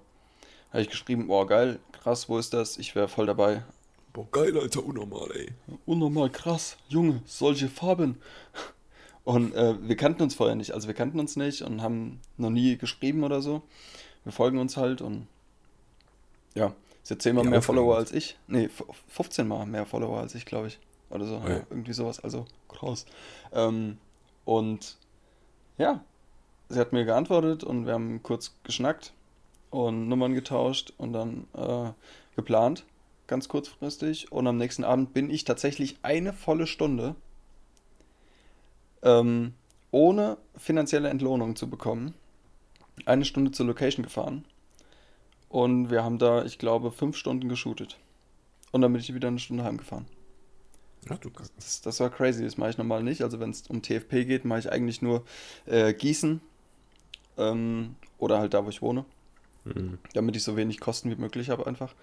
[0.70, 2.78] Habe ich geschrieben, boah, geil, krass, wo ist das?
[2.78, 3.64] Ich wäre voll dabei.
[4.12, 5.48] Boah, geil, Alter, unnormal, ey.
[5.86, 8.20] Unnormal, krass, Junge, solche Farben.
[9.24, 12.50] Und äh, wir kannten uns vorher nicht, also wir kannten uns nicht und haben noch
[12.50, 13.62] nie geschrieben oder so.
[14.24, 15.26] Wir folgen uns halt und
[16.54, 16.74] ja,
[17.10, 18.38] sie hat zehnmal mehr Follower als ich.
[18.46, 18.70] Nee,
[19.08, 20.78] 15 mal mehr Follower als ich, glaube ich.
[21.10, 21.48] Oder so, ja.
[21.48, 23.04] Ja, irgendwie sowas, also krass.
[23.52, 23.98] Ähm,
[24.44, 24.96] und
[25.76, 26.04] ja,
[26.68, 29.12] sie hat mir geantwortet und wir haben kurz geschnackt
[29.70, 31.90] und Nummern getauscht und dann äh,
[32.36, 32.84] geplant.
[33.26, 34.30] ganz kurzfristig.
[34.30, 37.16] Und am nächsten Abend bin ich tatsächlich eine volle Stunde
[39.02, 39.54] ähm,
[39.90, 42.14] ohne finanzielle Entlohnung zu bekommen,
[43.04, 44.44] eine Stunde zur Location gefahren.
[45.50, 47.98] Und wir haben da, ich glaube, fünf Stunden geshootet.
[48.72, 50.06] Und dann bin ich wieder eine Stunde heimgefahren.
[51.10, 51.30] Ach du.
[51.56, 53.22] Das, das war crazy, das mache ich normal nicht.
[53.22, 55.24] Also wenn es um TFP geht, mache ich eigentlich nur
[55.66, 56.40] äh, Gießen
[57.38, 59.04] ähm, oder halt da, wo ich wohne.
[59.64, 59.98] Mhm.
[60.14, 61.94] Damit ich so wenig Kosten wie möglich habe einfach.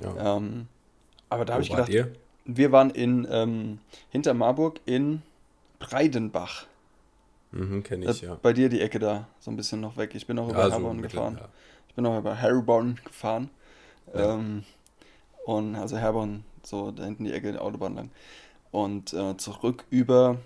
[0.00, 0.36] Ja.
[0.36, 0.68] Ähm,
[1.28, 2.12] aber da habe ich gedacht, ihr?
[2.44, 3.78] wir waren in ähm,
[4.10, 5.22] hinter Marburg in
[5.80, 6.66] Breidenbach.
[7.52, 8.38] Mhm, kenne Äh, ich, ja.
[8.42, 10.14] Bei dir die Ecke da, so ein bisschen noch weg.
[10.14, 11.38] Ich bin auch über Ja, so Herborn mittel, gefahren.
[11.40, 11.48] ja.
[11.94, 13.50] Ich bin auch über Herborn gefahren.
[14.12, 14.34] Ja.
[14.34, 14.64] Ähm,
[15.46, 18.10] und also Herborn, so da hinten die Ecke der Autobahn lang.
[18.72, 20.38] Und äh, zurück über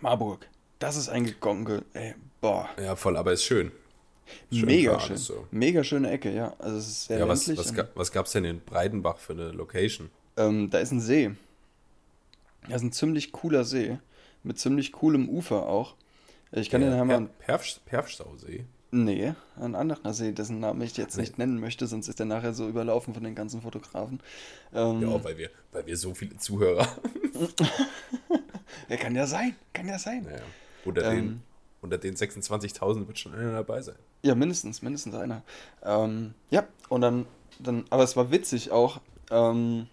[0.00, 0.48] Marburg.
[0.80, 1.84] Das ist ein Gegonge.
[1.92, 2.68] Ey, boah.
[2.76, 3.70] Ja, voll, aber ist schön.
[4.50, 5.16] Schön Mega schön.
[5.16, 5.46] so.
[5.52, 6.52] Mega schöne Ecke, ja.
[6.58, 9.52] Also es ist sehr Ja, was, was, ga, was gab's denn in Breidenbach für eine
[9.52, 10.10] Location?
[10.36, 11.30] Ähm, da ist ein See.
[12.62, 13.96] Das ist ein ziemlich cooler See.
[14.42, 15.94] Mit ziemlich coolem Ufer auch.
[16.50, 17.28] Ich kann Der den nachher mal.
[17.38, 18.64] Per Perf Perfstausee.
[18.90, 22.54] Nee, ein anderer See, dessen Namen ich jetzt nicht nennen möchte, sonst ist der nachher
[22.54, 24.20] so überlaufen von den ganzen Fotografen.
[24.72, 26.88] Ähm, Ja, weil wir, weil wir so viele Zuhörer
[28.88, 30.22] ja, kann ja sein, kann ja sein.
[30.24, 30.40] Naja,
[30.86, 31.16] unter, Ähm.
[31.16, 31.42] den,
[31.82, 33.96] unter den 26.000 wird schon einer dabei sein.
[34.22, 35.42] Ja, mindestens, mindestens einer.
[35.82, 37.26] Ähm, ja, und dann,
[37.58, 39.86] dann, aber es war witzig auch, ähm,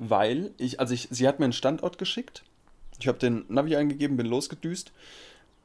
[0.00, 2.42] weil ich, also ich, sie hat mir einen Standort geschickt.
[2.98, 4.92] Ich habe den Navi eingegeben, bin losgedüst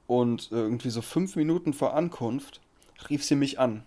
[0.07, 2.61] und irgendwie so fünf Minuten vor Ankunft
[3.09, 3.83] rief sie mich an.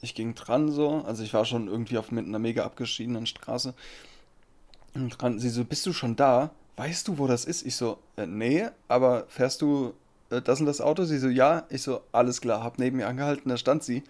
[0.00, 3.74] Ich ging dran so, also ich war schon irgendwie auf mit einer mega abgeschiedenen Straße.
[4.94, 6.50] Und dran, sie so, bist du schon da?
[6.76, 7.64] Weißt du, wo das ist?
[7.64, 9.94] Ich so, äh, nee, aber fährst du
[10.30, 11.04] äh, das und das Auto?
[11.04, 11.66] Sie so, ja.
[11.70, 14.02] Ich so, alles klar, hab neben mir angehalten, da stand sie,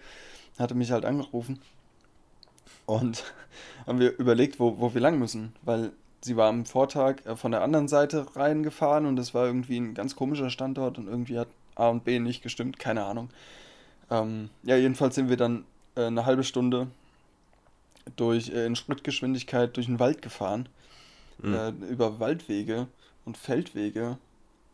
[0.57, 1.61] hatte mich halt angerufen.
[2.85, 3.23] Und
[3.85, 5.91] haben wir überlegt, wo, wo wir lang müssen, weil
[6.23, 9.93] sie war am Vortag äh, von der anderen Seite reingefahren und es war irgendwie ein
[9.93, 13.29] ganz komischer Standort und irgendwie hat A und B nicht gestimmt, keine Ahnung.
[14.11, 15.65] Ähm, ja, jedenfalls sind wir dann
[15.95, 16.87] äh, eine halbe Stunde
[18.15, 20.67] durch äh, in Schrittgeschwindigkeit durch den Wald gefahren,
[21.39, 21.53] Mhm.
[21.55, 22.87] äh, über Waldwege
[23.25, 24.17] und Feldwege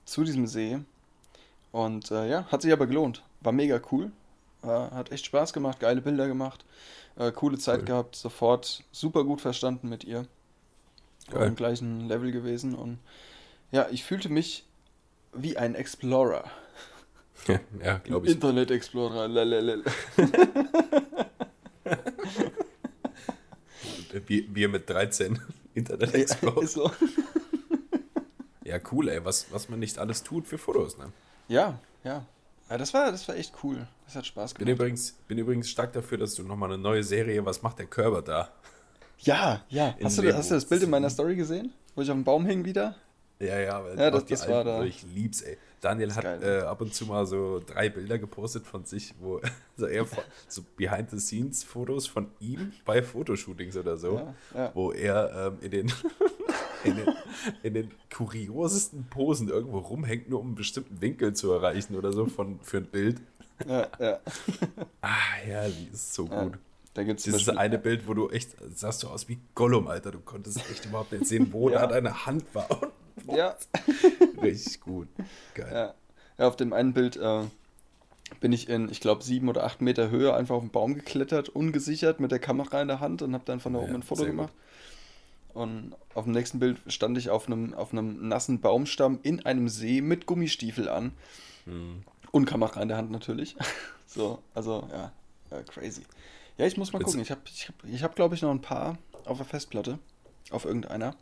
[0.06, 0.80] zu diesem See.
[1.72, 3.24] Und äh, ja, hat sich aber gelohnt.
[3.42, 4.12] War mega cool.
[4.62, 6.66] Hat echt Spaß gemacht, geile Bilder gemacht,
[7.16, 7.86] äh, coole Zeit Cool.
[7.86, 10.26] gehabt, sofort super gut verstanden mit ihr.
[11.32, 11.48] Geil.
[11.48, 13.00] im gleichen Level gewesen und
[13.72, 14.66] ja, ich fühlte mich
[15.34, 16.44] wie ein Explorer.
[17.84, 18.34] ja, glaube ich.
[18.34, 19.28] Internet Explorer.
[19.28, 19.84] Lalalala.
[24.28, 25.40] Wir, wir mit 13
[25.74, 26.62] Internet Ja, Explorer.
[26.64, 26.92] ist so.
[28.66, 31.12] Ja, cool, ey, was, was man nicht alles tut für Fotos, ne?
[31.48, 32.24] Ja, ja.
[32.70, 33.88] Ja, das war, das war echt cool.
[34.06, 34.80] Das hat Spaß Bin gemacht.
[34.80, 38.22] übrigens, bin übrigens stark dafür, dass du nochmal eine neue Serie, was macht der Körper
[38.22, 38.52] da?
[39.20, 39.96] Ja, ja.
[40.04, 41.72] Hast du, hast du das Bild in meiner Story gesehen?
[41.96, 42.96] Wo ich auf dem Baum hing wieder?
[43.40, 44.84] Ja, ja, weil Ja, das- das war da.
[44.84, 45.58] Ich lieb's, ey.
[45.82, 49.38] Daniel hat äh, ab und zu mal so drei Bilder gepostet von sich, wo
[49.78, 50.06] also er
[50.50, 54.72] so Behind-the-Scenes-Fotos von ihm bei Fotoshootings oder so, Ja, ja.
[54.74, 55.94] wo er ähm, in, den,
[56.84, 57.08] in, den,
[57.64, 62.26] in den kuriosesten Posen irgendwo rumhängt, nur um einen bestimmten Winkel zu erreichen oder so
[62.26, 63.22] von, für ein Bild.
[63.66, 64.20] Ja, ja.
[65.02, 65.08] Ah,
[65.44, 66.58] herrlich, ist so gut.
[67.00, 70.12] Da gibt es Dieses eine Bild, wo du echt, sahst du aus wie Gollum, Alter.
[70.12, 71.80] Du konntest echt überhaupt nicht sehen, wo Ja.
[71.80, 72.68] da deine Hand war.
[73.34, 73.56] Ja,
[74.42, 75.08] Richtig gut.
[75.56, 75.70] Geil.
[75.72, 75.94] ja.
[76.38, 77.44] ja, auf dem einen Bild äh,
[78.42, 81.48] bin ich in, ich glaube, sieben oder acht Meter Höhe einfach auf den Baum geklettert,
[81.48, 84.04] ungesichert, mit der Kamera in der Hand und habe dann von da Ja, oben ein
[84.04, 84.32] Foto gut.
[84.32, 84.54] gemacht.
[85.54, 89.70] Und auf dem nächsten Bild stand ich auf einem, auf einem nassen Baumstamm in einem
[89.70, 91.14] See mit Gummistiefel an.
[91.66, 92.04] Hm.
[92.32, 93.56] Und Kamera in der Hand natürlich.
[94.06, 95.12] So, also ja,
[95.58, 96.04] äh, crazy.
[96.60, 97.22] Ja, ich muss mal gucken.
[97.22, 99.98] Ich habe, ich hab, ich hab, glaube ich, noch ein paar auf der Festplatte.
[100.52, 101.16] Auf irgendeiner.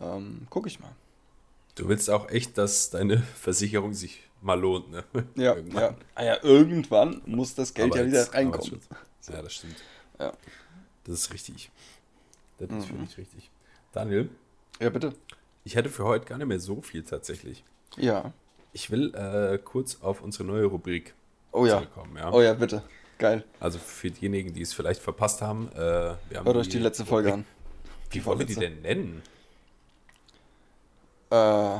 [0.00, 0.94] Ähm, guck ich mal.
[1.74, 5.04] Du willst auch echt, dass deine Versicherung sich mal lohnt, ne?
[5.36, 5.82] Ja, Irgendwann.
[5.82, 5.94] ja.
[6.14, 8.80] Ah ja, irgendwann muss das Geld ja wieder reinkommen.
[9.30, 9.76] Ja, das stimmt.
[10.20, 10.32] Ja.
[11.04, 11.70] Das ist richtig.
[12.58, 12.98] Das ist Mhm.
[13.00, 13.50] wirklich richtig.
[13.92, 14.28] Daniel,
[14.80, 15.14] Ja, bitte.
[15.64, 17.64] ich hätte für heute gar nicht mehr so viel tatsächlich.
[17.96, 18.32] Ja.
[18.74, 21.14] Ich will äh, kurz auf unsere neue Rubrik
[21.52, 21.78] Oh ja.
[21.78, 22.16] zurückkommen.
[22.16, 22.32] Ja?
[22.32, 22.82] Oh ja, bitte.
[23.22, 23.44] Geil.
[23.60, 27.06] Also für diejenigen, die es vielleicht verpasst haben, äh, wir haben Hört euch die letzte
[27.06, 27.44] Folge an.
[28.10, 28.74] Wie wollen wir die vorletzte.
[28.82, 29.22] denn nennen?
[31.30, 31.78] Äh,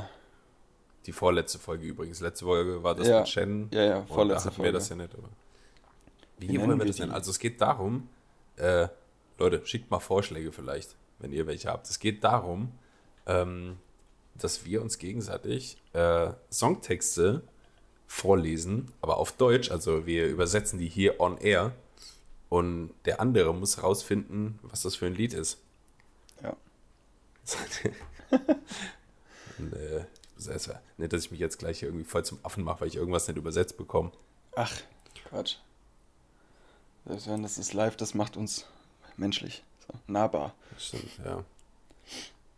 [1.04, 2.20] Die vorletzte Folge übrigens.
[2.20, 3.18] Letzte Folge war das Ja.
[3.20, 3.68] mit Shen.
[3.72, 4.72] ja, ja, Und da vorletzte hatten wir Folge.
[4.78, 5.14] das ja nicht.
[5.14, 5.28] Aber
[6.38, 7.10] wie, Wie wollen wir das nennen?
[7.12, 8.08] Also es geht darum,
[8.56, 8.86] äh,
[9.38, 11.90] Leute, schickt mal Vorschläge vielleicht, wenn ihr welche habt.
[11.90, 12.70] Es geht darum,
[13.26, 13.78] ähm,
[14.36, 17.42] dass wir uns gegenseitig äh, Songtexte
[18.12, 21.72] vorlesen, aber auf Deutsch, also wir übersetzen die hier on air
[22.50, 25.56] Und der andere muss rausfinden, was das für ein Lied ist.
[26.42, 26.54] Ja.
[29.58, 30.04] Und, äh,
[30.98, 33.38] nicht, dass ich mich jetzt gleich irgendwie voll zum Affen mache, weil ich irgendwas nicht
[33.38, 34.12] übersetzt bekomme.
[34.56, 34.72] Ach,
[35.24, 35.56] Quatsch.
[37.06, 38.66] Selbst wenn das ist live, das macht uns
[39.16, 39.64] menschlich.
[39.86, 40.54] So, nahbar.
[40.78, 41.44] Stimmt, ja.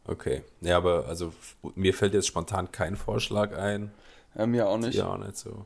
[0.06, 0.42] Okay.
[0.62, 1.32] Ja, aber also
[1.76, 3.92] mir fällt jetzt spontan kein Vorschlag ein.
[4.34, 4.94] Ja, mir auch nicht.
[4.94, 5.64] Ja, auch nicht so.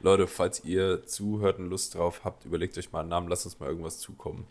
[0.00, 3.60] Leute, falls ihr zuhört und Lust drauf habt, überlegt euch mal einen Namen, lasst uns
[3.60, 4.46] mal irgendwas zukommen,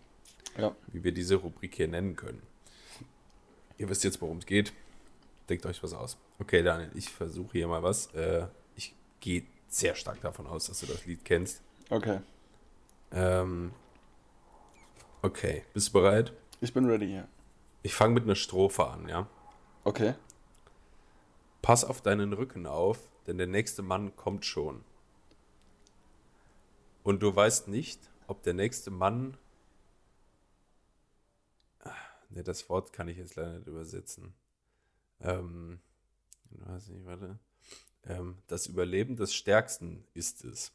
[0.58, 0.76] Ja.
[0.88, 2.42] wie wir diese Rubrik hier nennen können.
[3.78, 4.74] Ihr wisst jetzt, worum es geht.
[5.50, 6.18] Denkt euch was aus.
[6.38, 8.14] Okay, Daniel, ich versuche hier mal was.
[8.14, 8.46] Äh,
[8.76, 11.62] ich gehe sehr stark davon aus, dass du das Lied kennst.
[11.90, 12.20] Okay.
[13.12, 13.72] Ähm,
[15.24, 16.34] okay, bist du bereit?
[16.62, 17.28] Ich bin ready hier.
[17.82, 19.28] Ich fange mit einer Strophe an, ja?
[19.84, 20.14] Okay.
[21.62, 24.84] Pass auf deinen Rücken auf, denn der nächste Mann kommt schon.
[27.04, 29.38] Und du weißt nicht, ob der nächste Mann.
[32.30, 34.34] Ne, das Wort kann ich jetzt leider nicht übersetzen.
[35.20, 35.80] Ähm,
[36.52, 37.40] weiß nicht, warte.
[38.04, 40.72] Ähm, das Überleben des Stärksten ist es.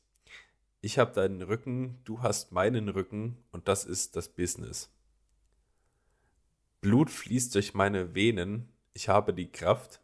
[0.81, 4.91] Ich habe deinen Rücken, du hast meinen Rücken und das ist das Business.
[6.81, 10.01] Blut fließt durch meine Venen, ich habe die Kraft,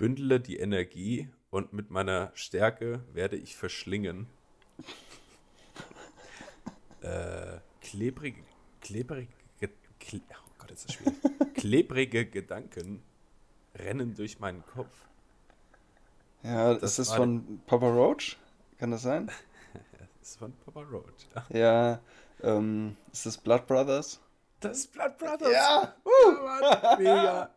[0.00, 4.28] bündele die Energie und mit meiner Stärke werde ich verschlingen.
[7.02, 8.42] äh, klebrige,
[8.80, 9.28] klebrige,
[10.00, 11.18] kle oh Gott, ist das schwierig.
[11.54, 13.02] klebrige Gedanken
[13.74, 14.94] rennen durch meinen Kopf.
[16.42, 18.38] Ja, Das ist das von Papa Roach?
[18.78, 19.30] Kann das sein?
[20.20, 21.26] Das ist von Papa Roach.
[21.48, 22.00] Ja.
[22.42, 24.20] Ähm, ist das Blood Brothers?
[24.60, 25.52] Das ist Blood Brothers.
[25.52, 25.94] Ja!
[26.04, 27.50] Mann, mega.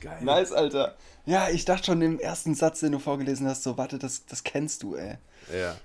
[0.00, 0.22] Geil.
[0.22, 0.96] Nice, Alter.
[1.26, 4.42] Ja, ich dachte schon im ersten Satz, den du vorgelesen hast, so, warte, das, das
[4.42, 5.16] kennst du, ey.
[5.54, 5.76] Ja.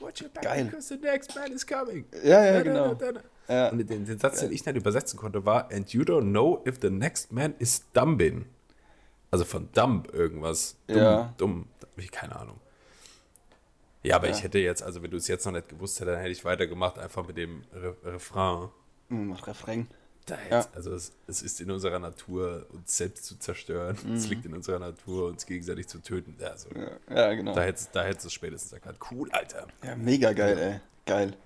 [0.00, 0.64] Watch your back Geil.
[0.66, 2.04] because the next man is coming.
[2.22, 2.96] Ja, ja, genau.
[3.48, 3.68] Ja.
[3.70, 6.78] Und den, den Satz, den ich nicht übersetzen konnte, war And you don't know if
[6.80, 8.46] the next man is dumbin.
[9.30, 10.76] Also von dumb irgendwas.
[10.86, 11.34] Dumm, Ja.
[11.38, 11.66] dumm.
[11.96, 12.60] Ich keine Ahnung.
[14.02, 14.34] Ja, aber Ja.
[14.34, 16.44] ich hätte jetzt, also wenn du es jetzt noch nicht gewusst hättest, dann hätte ich
[16.44, 18.68] weitergemacht, einfach mit dem Re Refrain.
[19.08, 19.88] Hm, Refrain.
[20.26, 20.66] Da hätte, Ja.
[20.74, 23.96] Also es, es ist in unserer Natur, uns selbst zu zerstören.
[24.14, 26.36] Es liegt in unserer Natur, uns gegenseitig zu töten.
[26.42, 26.86] Also, Mhm.
[27.10, 27.54] Ja, ja, genau.
[27.54, 28.98] da hättest da hättest du es spätestens erkannt.
[29.10, 29.66] Cool, Alter.
[29.84, 30.80] Ja, mega geil, ey.
[31.06, 31.36] Geil.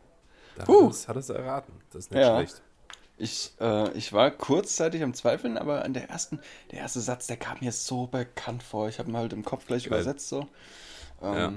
[0.56, 0.84] Da Puh.
[0.86, 1.72] hat es, hat es erraten.
[1.90, 2.36] Das ist nicht Ja.
[2.36, 2.62] schlecht.
[3.20, 6.38] Ich, äh, ich war kurzzeitig am Zweifeln, aber an der ersten,
[6.70, 8.88] der erste Satz, der kam mir so bekannt vor.
[8.88, 10.00] Ich habe ihn halt im Kopf gleich Geil.
[10.00, 10.46] übersetzt so.
[11.20, 11.52] Ähm, Ja.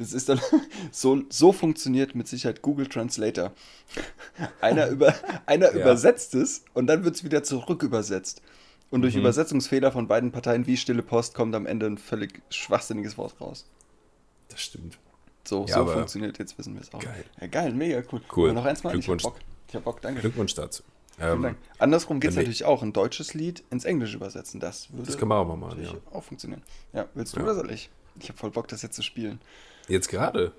[0.00, 0.40] Das ist dann
[0.90, 3.52] so, so funktioniert mit Sicherheit Google Translator.
[4.60, 5.14] Einer, über,
[5.46, 5.82] einer Ja.
[5.82, 8.40] übersetzt es und dann wird es wieder zurück übersetzt.
[8.90, 9.20] Und durch Mhm.
[9.20, 13.66] Übersetzungsfehler von beiden Parteien wie stille Post kommt am Ende ein völlig schwachsinniges Wort raus.
[14.48, 14.98] Das stimmt.
[15.46, 16.98] So, Ja, so funktioniert, jetzt wissen wir es auch.
[17.00, 17.24] Geil.
[17.40, 18.20] Ja, geil, mega cool.
[18.34, 18.48] Cool.
[18.48, 18.98] Wir noch eins machen?
[18.98, 19.22] Ich hab Glückwunsch.
[19.22, 19.36] Bock.
[19.68, 20.20] Ich hab Bock, danke.
[20.22, 20.82] Glückwunsch dazu.
[21.20, 21.58] Ähm, Dank.
[21.78, 24.58] Andersrum geht es natürlich auch, ein deutsches Lied ins Englische übersetzen.
[24.58, 25.82] Das würde das können wir auch mal machen.
[25.82, 25.92] Ja.
[26.12, 26.62] auch funktionieren.
[26.94, 27.44] Ja, willst du Ja.
[27.44, 27.90] oder soll ich?
[28.18, 29.40] Ich habe voll Bock, das jetzt zu spielen.
[29.90, 30.52] Jetzt gerade.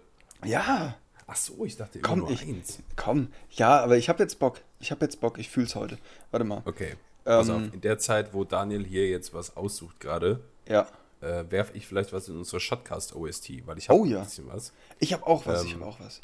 [0.45, 0.95] Ja,
[1.27, 2.41] Ach so, ich dachte immer komm, nur ich.
[2.41, 2.79] eins.
[2.97, 4.59] Komm, ja, aber ich habe jetzt Bock.
[4.81, 5.97] Ich habe jetzt Bock, ich fühl's heute.
[6.31, 6.61] Warte mal.
[6.65, 6.95] Okay.
[7.23, 10.87] Pass Ähm, auf, in der Zeit, wo Daniel hier jetzt was aussucht gerade, Ja.
[11.21, 14.17] äh, werfe ich vielleicht was in unsere Shotcast OST, weil ich habe Oh ja.
[14.19, 14.73] ein bisschen was.
[14.99, 16.19] Ich habe auch was, ich Ähm, habe auch was.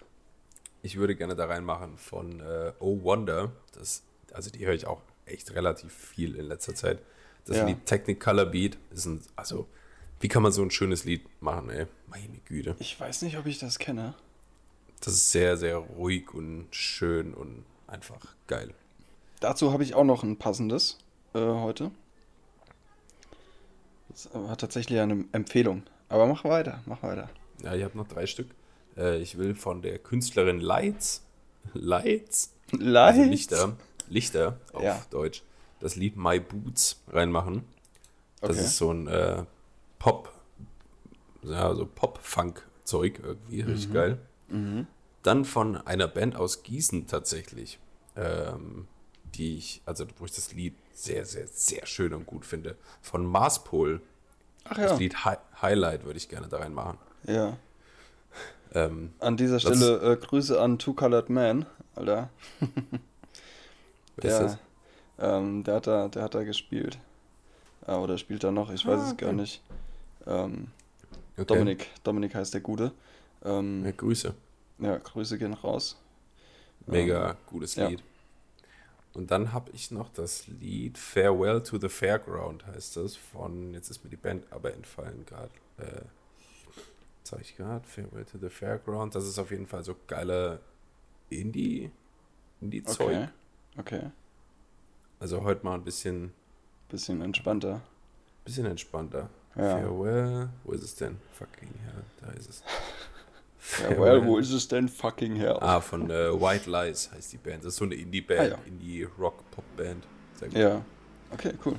[0.82, 3.52] Ich würde gerne da reinmachen von äh, Oh Wonder.
[3.78, 4.04] Das,
[4.34, 7.00] also die höre ich auch echt relativ viel in letzter Zeit.
[7.46, 7.66] Das Ja.
[7.66, 9.68] Lied Technicolor Beat ist ein, also,
[10.20, 11.86] wie kann man so ein schönes Lied machen, ey?
[12.08, 12.76] Meine Güte.
[12.80, 14.14] Ich weiß nicht, ob ich das kenne.
[15.02, 18.74] Das ist sehr, sehr ruhig und schön und einfach geil.
[19.40, 20.98] Dazu habe ich auch noch ein passendes
[21.36, 21.92] äh, heute.
[24.10, 25.84] Das hat tatsächlich eine Empfehlung.
[26.10, 27.30] Aber mach weiter, mach weiter.
[27.64, 28.48] Ja, ich habe noch drei Stück.
[28.96, 31.24] Äh, ich will von der Künstlerin Lights,
[31.74, 33.18] Lights, also Lights?
[33.30, 33.78] Lichter,
[34.10, 35.02] Lichter auf Ja.
[35.12, 35.44] Deutsch,
[35.80, 37.64] das Lied My Boots reinmachen.
[38.42, 38.60] Das Okay.
[38.62, 39.44] ist so ein äh,
[40.00, 40.32] Pop,
[41.44, 44.20] ja, so Pop-Funk-Zeug irgendwie, richtig geil.
[44.50, 44.88] Mhm.
[45.24, 47.80] Dann von einer Band aus Gießen tatsächlich,
[48.16, 48.88] ähm,
[49.36, 52.76] die ich, also wo ich das Lied sehr, sehr, sehr schön und gut finde.
[53.02, 54.02] Von Marspol.
[54.66, 54.98] Ach Das ja.
[54.98, 56.98] Lied Hi Highlight würde ich gerne da reinmachen.
[57.24, 57.58] Ja.
[58.74, 62.30] Ähm, An dieser Das- Stelle äh, Grüße an Two Colored Man, Alter.
[64.18, 64.58] das?
[65.18, 66.98] Der, ähm, der, hat da, der hat da gespielt.
[67.88, 69.38] Äh, oder spielt da noch, ich weiß Ah, es gar okay.
[69.42, 69.62] nicht.
[70.28, 70.68] Ähm,
[71.40, 71.46] Okay.
[71.46, 72.92] Dominik, Dominik heißt der Gute.
[73.46, 74.34] Ähm, Ja, Grüße.
[74.80, 75.96] ja, Grüße gehen raus.
[76.88, 77.88] Mega Ähm, gutes ja.
[77.90, 78.04] Lied.
[79.14, 83.90] Und dann habe ich noch das Lied Farewell to the Fairground, heißt das, von, jetzt
[83.92, 85.52] ist mir die Band aber entfallen gerade.
[85.78, 86.02] Äh,
[87.24, 89.14] zeige ich gerade, Farewell to the Fairground.
[89.14, 90.60] Das ist auf jeden Fall so geiler
[91.30, 91.92] Indie,
[92.62, 93.00] Indie-Zeug.
[93.10, 93.28] Okay.
[93.78, 94.12] Okay.
[95.20, 96.34] Also heute mal ein bisschen,
[96.90, 97.82] Bisschen entspannter.
[98.44, 99.30] bisschen entspannter.
[99.58, 99.78] Ja.
[99.80, 100.50] Farewell.
[100.64, 101.18] Wo ist es denn?
[101.32, 102.64] Fucking hell, da ist es.
[103.82, 104.88] Ja, well, wo ist es denn?
[104.88, 105.58] Fucking hell.
[105.60, 107.66] Ah, von äh, White Lies heißt die Band.
[107.66, 108.58] Das ist so eine Indie-Band, Ah, ja.
[108.66, 110.06] Indie-Rock-Pop-Band.
[110.40, 110.58] Sehr gut.
[110.58, 110.86] Ja.
[111.34, 111.76] Okay, cool.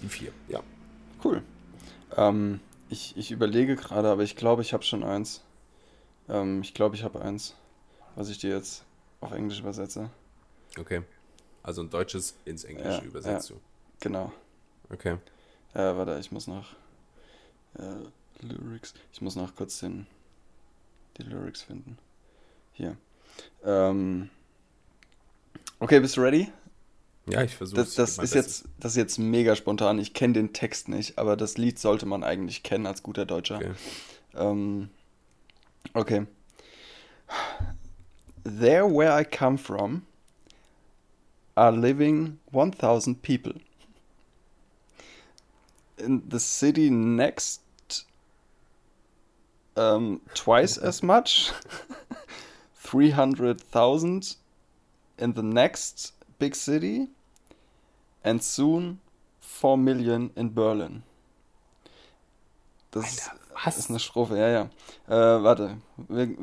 [0.00, 0.60] Die vier, ja.
[1.24, 1.42] Cool.
[2.16, 2.60] Ähm,
[2.90, 5.42] ich, ich überlege gerade, aber ich glaube, ich habe schon eins.
[6.28, 7.56] Ähm, ich glaube, ich habe eins,
[8.14, 8.84] was ich dir jetzt
[9.20, 10.10] auf Englisch übersetze.
[10.78, 11.02] Okay.
[11.64, 13.56] Also ein deutsches ins Englische Ja, übersetzt ja.
[13.56, 13.60] du.
[13.98, 14.32] Genau.
[14.90, 15.16] Okay.
[15.74, 16.76] Äh, warte, ich muss noch
[17.78, 18.94] äh, Lyrics.
[19.12, 20.06] Ich muss noch kurz den,
[21.16, 21.98] die Lyrics finden.
[22.72, 22.96] Hier.
[23.64, 24.30] Ähm,
[25.78, 26.50] okay, bist du ready?
[27.26, 29.98] Ja, ich versuche Das, das ist jetzt, das ist jetzt mega spontan.
[29.98, 33.56] Ich kenne den Text nicht, aber das Lied sollte man eigentlich kennen als guter Deutscher.
[33.56, 33.72] Okay.
[34.34, 34.90] Ähm,
[35.94, 36.26] okay.
[38.44, 40.02] There where I come from
[41.56, 43.54] are living 1000 people.
[45.96, 47.61] In the city next,
[49.76, 51.52] um, twice as much.
[52.84, 54.36] 300,000
[55.18, 57.08] in the next big city.
[58.24, 59.00] And soon
[59.40, 61.02] 4 million in Berlin.
[62.92, 63.30] Das ist-
[63.64, 63.78] was?
[63.78, 64.62] ist eine Strophe, ja, ja.
[65.08, 65.78] Äh, warte,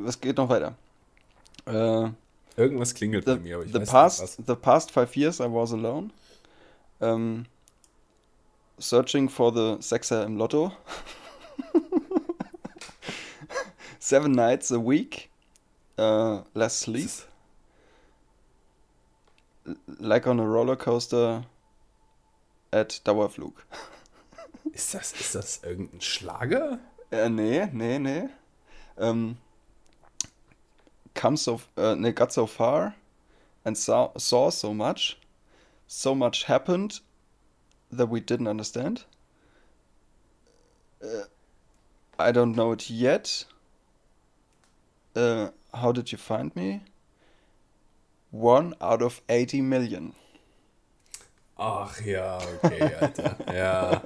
[0.08, 0.76] es geht noch weiter.
[1.66, 2.10] Äh,
[2.56, 4.46] Irgendwas klingelt the, bei mir, aber ich the, weiß past, nicht was.
[4.48, 6.10] the past five years I was alone.
[7.02, 7.46] Ähm,
[8.78, 10.72] searching for the Sechser im Lotto.
[14.10, 15.30] Seven nights a week.
[15.96, 17.12] Uh, less sleep.
[20.00, 21.46] Like on a roller coaster
[22.74, 23.54] at Dauerflug.
[24.74, 26.80] Ist das, ist das irgendein Schlager?
[27.12, 28.30] Äh, nee, nee, nee.
[28.98, 29.38] Ähm,
[31.14, 32.96] come so, äh, nee, got so far
[33.64, 35.20] and saw, saw so much.
[35.86, 37.02] So much happened
[37.92, 39.06] that we didn't understand.
[41.00, 41.26] Äh,
[42.18, 43.46] I don't know it yet.
[45.20, 46.82] Äh, how did you find me?
[48.32, 50.14] One out of 80 million.
[51.58, 53.36] Ach ja, okay, Alter.
[53.54, 54.02] ja.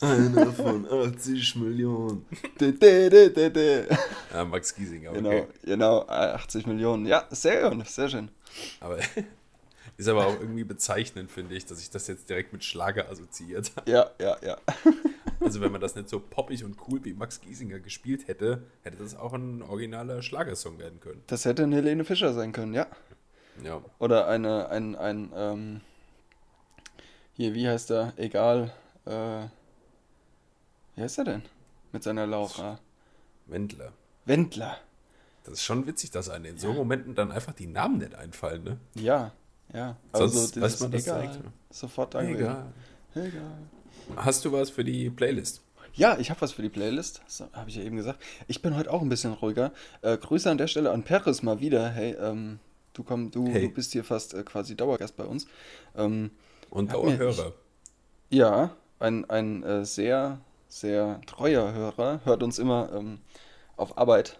[0.00, 2.26] Einer von 80 Millionen.
[2.58, 3.86] De, de, de, de, de.
[4.32, 5.22] Ja, Max Giesinger, okay.
[5.22, 7.06] Genau, genau, 80 Millionen.
[7.06, 8.30] Ja, sehr schön, sehr schön.
[8.80, 8.98] Aber
[9.96, 13.70] ist aber auch irgendwie bezeichnend, finde ich, dass ich das jetzt direkt mit Schlager assoziiert
[13.76, 13.88] habe.
[13.88, 14.56] Ja, ja, ja.
[15.44, 18.98] Also wenn man das nicht so poppig und cool wie Max Giesinger gespielt hätte, hätte
[18.98, 21.22] das auch ein originaler Schlagersong werden können.
[21.26, 22.86] Das hätte eine Helene Fischer sein können, ja.
[23.62, 23.82] Ja.
[23.98, 25.80] Oder eine, ein, ein, ähm,
[27.34, 28.12] hier, wie heißt er?
[28.16, 28.72] Egal,
[29.04, 29.46] äh,
[30.94, 31.42] wie heißt er denn?
[31.92, 32.78] Mit seiner Laura.
[33.46, 33.92] Wendler.
[34.24, 34.78] Wendler.
[35.44, 38.62] Das ist schon witzig, dass einem in so Momenten dann einfach die Namen nicht einfallen,
[38.62, 38.78] ne?
[38.94, 39.32] Ja,
[39.72, 39.96] ja.
[40.12, 41.20] Sonst dieses weiß man das egal.
[41.20, 41.52] direkt, ne?
[41.70, 42.36] Sofort gewesen.
[42.36, 42.72] Egal.
[43.14, 43.58] Egal.
[44.16, 45.62] Hast du was für die Playlist?
[45.94, 47.20] Ja, ich habe was für die Playlist.
[47.24, 48.22] Das habe ich ja eben gesagt.
[48.48, 49.72] Ich bin heute auch ein bisschen ruhiger.
[50.00, 51.90] Äh, Grüße an der Stelle an Peres mal wieder.
[51.90, 52.60] Hey, ähm,
[52.94, 53.68] du komm, du, Hey.
[53.68, 55.46] du bist hier fast äh, quasi Dauergast bei uns.
[55.96, 56.30] Ähm,
[56.70, 57.52] Und Dauerhörer.
[58.30, 62.20] Ja, ein, ein äh, sehr, sehr treuer Hörer.
[62.24, 63.20] Hört uns immer ähm,
[63.76, 64.38] auf Arbeit.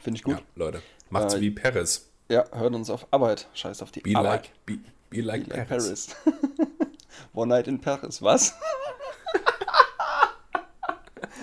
[0.00, 0.34] Finde ich gut.
[0.36, 0.82] Ja, Leute.
[1.08, 2.10] Macht's Äh, wie Paris.
[2.28, 2.44] Ja.
[2.52, 3.48] hört uns auf Arbeit.
[3.54, 4.50] Scheiß auf die Be Arbeit.
[4.66, 4.78] like, be,
[5.08, 6.08] be like, Be like Paris.
[6.24, 6.38] Paris.
[7.34, 8.22] One Night in Paris.
[8.22, 8.54] Was?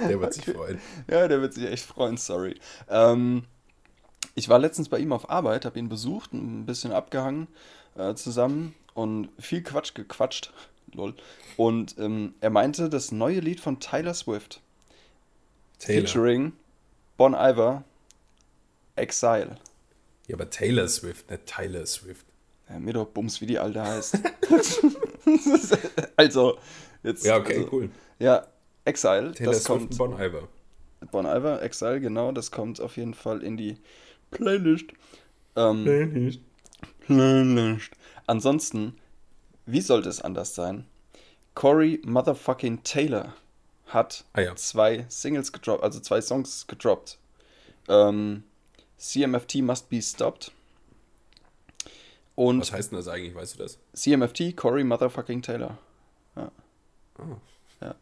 [0.08, 0.82] Der wird sich freuen.
[1.08, 2.60] ja, der wird sich echt freuen, sorry.
[2.90, 3.46] Ähm,
[4.34, 7.48] ich war letztens bei ihm auf Arbeit, habe ihn besucht, ein bisschen abgehangen
[7.96, 10.52] äh, zusammen und viel Quatsch gequatscht.
[10.94, 11.14] Lol.
[11.56, 14.62] Und ähm, er meinte, das neue Lied von Tyler Swift,
[15.80, 16.08] Taylor.
[16.08, 16.54] featuring
[17.16, 17.84] Bon Iver,
[18.96, 19.58] Exile.
[20.28, 22.26] Ja, aber Taylor Swift, nicht Tyler Swift.
[22.72, 24.16] Ja, mir doch Bums, wie die Alte heißt.
[26.16, 26.58] also,
[27.04, 27.26] jetzt.
[27.26, 27.90] Ja, okay, also, cool.
[28.20, 28.48] Ja,
[28.86, 29.98] Exile, Taylor das Swift kommt.
[29.98, 30.48] Bon Iver.
[31.12, 33.78] Bon Iver, Exile, genau, das kommt auf jeden Fall in die
[34.30, 34.86] Playlist.
[35.56, 36.40] Ähm, Playlist.
[38.28, 38.96] Ansonsten,
[39.66, 40.86] wie sollte es anders sein?
[41.56, 43.34] Corey Motherfucking Taylor
[43.88, 44.56] hat Ah ja.
[44.56, 47.18] zwei Singles gedroppt, also zwei Songs gedroppt.
[47.90, 48.44] Ähm,
[48.98, 50.54] CMFT Must Be Stopped.
[52.42, 53.78] Und Was heißt denn das eigentlich, weißt du das?
[53.94, 55.78] CMFT, Corey Motherfucking Taylor.
[56.36, 56.52] Ja.
[57.20, 57.38] Oh.
[57.82, 57.94] Ja.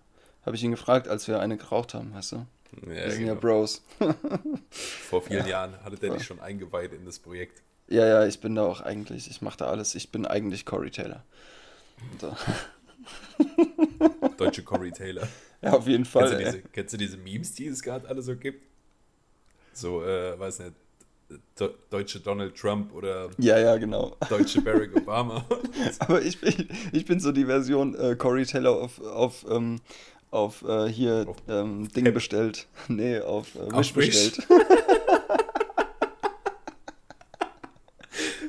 [0.45, 2.35] Habe ich ihn gefragt, als wir eine geraucht haben, weißt du?
[2.83, 3.41] Ja, Wir sind ja genau.
[3.41, 3.83] Bros.
[4.69, 7.61] Vor vielen Jahren hatte der dich schon eingeweiht in das Projekt.
[7.89, 9.93] Ja, ja, ich bin da auch eigentlich, ich mache da alles.
[9.95, 11.25] Ich bin eigentlich Corey Taylor.
[12.21, 12.33] So.
[14.37, 15.27] Deutsche Corey Taylor.
[15.61, 16.29] Ja, auf jeden Kennst Fall.
[16.29, 16.45] du, ey.
[16.45, 18.63] diese, kennst du diese Memes, die es gerade alle so gibt?
[19.73, 20.75] So, äh, weiß nicht,
[21.89, 24.15] deutsche Donald Trump oder Ja, ja, genau.
[24.29, 25.45] deutsche Barack Obama.
[25.99, 29.79] Aber ich bin, ich bin so die Version äh, Corey Taylor auf, auf, ähm,
[30.31, 32.13] auf äh, hier Auf ähm, Ding Pep.
[32.15, 32.67] bestellt.
[32.87, 33.93] Nee, auf äh, Wish.
[33.93, 34.47] bestellt.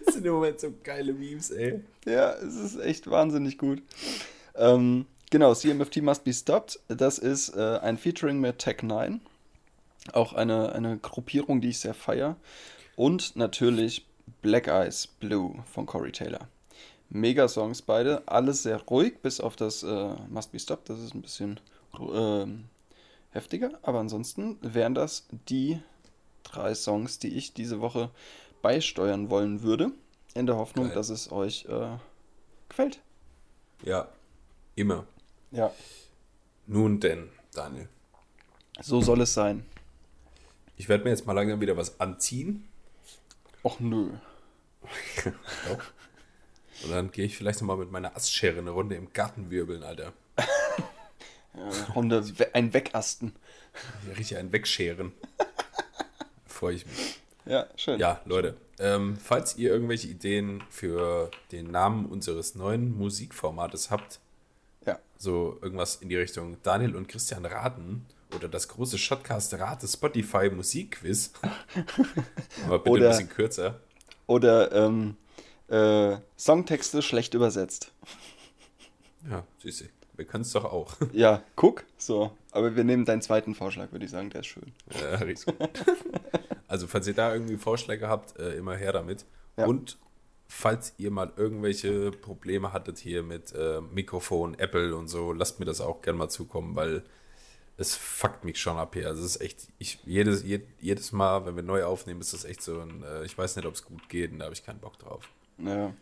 [0.04, 1.80] Das sind im Moment so geile Memes, ey.
[2.04, 3.82] Ja, es ist echt wahnsinnig gut.
[4.54, 6.80] Ähm, genau, CMFT Must Be Stopped.
[6.88, 9.20] Das ist äh, ein Featuring mit Tech 9.
[10.12, 12.36] Auch eine, eine Gruppierung, die ich sehr feier.
[12.96, 14.06] Und natürlich
[14.42, 16.48] Black Eyes Blue von Corey Taylor.
[17.10, 20.88] Mega Songs beide, alles sehr ruhig, bis auf das äh, Must Be Stopped.
[20.88, 21.60] Das ist ein bisschen
[21.98, 22.64] ähm,
[23.30, 23.78] heftiger.
[23.82, 25.80] Aber ansonsten wären das die
[26.44, 28.10] drei Songs, die ich diese Woche
[28.62, 29.92] beisteuern wollen würde.
[30.34, 30.94] In der Hoffnung, Geil.
[30.94, 31.96] dass es euch äh,
[32.68, 33.00] gefällt.
[33.82, 34.08] Ja,
[34.76, 35.04] immer.
[35.50, 35.72] Ja.
[36.66, 37.88] Nun denn, Daniel.
[38.80, 39.66] So soll es sein.
[40.80, 42.66] Ich werde mir jetzt mal langsam wieder was anziehen.
[43.62, 44.12] Och nö.
[45.68, 45.82] Doch.
[46.82, 50.14] Und dann gehe ich vielleicht nochmal mit meiner Astschere eine Runde im Garten wirbeln, Alter.
[51.52, 52.24] Ja, Runde
[52.54, 53.34] ein Wegasten.
[54.06, 55.12] Hier richtig einen wegscheren.
[56.46, 57.20] Freue ich mich.
[57.44, 58.00] Ja, schön.
[58.00, 64.18] Ja, Leute, ähm, falls ihr irgendwelche Ideen für den Namen unseres neuen Musikformates habt,
[64.86, 64.98] Ja.
[65.18, 70.50] so irgendwas in die Richtung Daniel und Christian raten oder das große Shotcast Rate Spotify
[70.50, 71.32] Musikquiz,
[72.66, 73.80] aber bitte Oder- ein bisschen kürzer.
[74.26, 75.16] Oder ähm,
[75.68, 77.92] äh, Songtexte schlecht übersetzt.
[79.28, 79.88] Ja, süße.
[80.16, 80.96] Wir können es doch auch.
[81.12, 81.84] Ja, guck.
[81.96, 82.30] So.
[82.52, 84.30] Aber wir nehmen deinen zweiten Vorschlag, würde ich sagen.
[84.30, 84.72] Der ist schön.
[85.00, 85.84] Ja, richtig gut.
[86.68, 89.24] Also, falls ihr da irgendwie Vorschläge habt, äh, immer her damit.
[89.56, 89.66] Ja.
[89.66, 89.98] Und
[90.46, 95.66] falls ihr mal irgendwelche Probleme hattet hier mit äh, Mikrofon, Apple und so, lasst mir
[95.66, 97.02] das auch gerne mal zukommen, weil
[97.80, 99.08] es fuckt mich schon ab hier.
[99.08, 102.44] Also, es ist echt, ich, jedes, jed, jedes Mal, wenn wir neu aufnehmen, ist das
[102.44, 104.64] echt so ein, äh, ich weiß nicht, ob es gut geht und da habe ich
[104.64, 105.30] keinen Bock drauf.
[105.56, 105.94] Ja.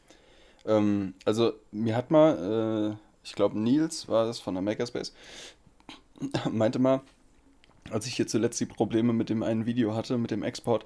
[0.66, 5.14] Ähm, also, mir hat mal, äh, ich glaube, Nils war das von der Makerspace,
[6.51, 7.01] meinte mal,
[7.91, 10.85] als ich hier zuletzt die Probleme mit dem einen Video hatte, mit dem Export,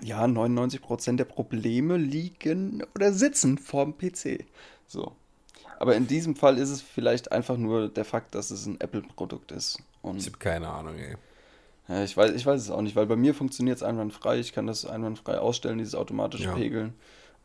[0.00, 4.46] ja, 99% der Probleme liegen oder sitzen vorm PC.
[4.86, 5.16] So.
[5.82, 9.50] Aber in diesem Fall ist es vielleicht einfach nur der Fakt, dass es ein Apple-Produkt
[9.50, 9.78] ist.
[9.80, 11.16] Ich Und habe keine Ahnung, ey.
[11.88, 14.38] ja, ich weiß, ich weiß es auch nicht, weil bei mir funktioniert es einwandfrei.
[14.38, 16.54] Ich kann das einwandfrei ausstellen, dieses automatische Ja.
[16.54, 16.94] Pegeln.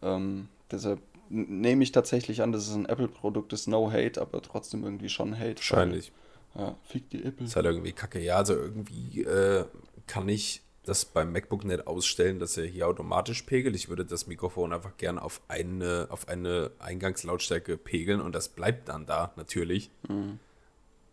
[0.03, 4.83] Ähm, deshalb nehme ich tatsächlich an, dass es ein Apple-Produkt ist, no hate, aber trotzdem
[4.83, 5.55] irgendwie schon hate.
[5.55, 6.11] Wahrscheinlich.
[6.53, 7.47] Weil, ja, fick die Apple.
[7.47, 8.19] Ist halt irgendwie kacke.
[8.19, 9.65] Ja, also irgendwie äh,
[10.05, 13.75] kann ich das beim MacBook nicht ausstellen, dass er hier automatisch pegelt.
[13.75, 18.87] Ich würde das Mikrofon einfach gern auf eine, auf eine Eingangslautstärke pegeln und das bleibt
[18.87, 19.91] dann da, natürlich.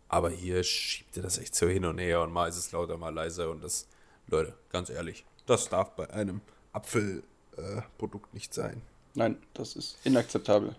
[0.07, 2.97] Aber hier schiebt er das echt so hin und her und mal ist es lauter,
[2.97, 3.87] mal leiser und das,
[4.27, 6.39] Leute, ganz ehrlich, das darf bei einem
[6.71, 8.81] Apfelprodukt nicht sein.
[9.13, 10.73] Nein, das ist inakzeptabel.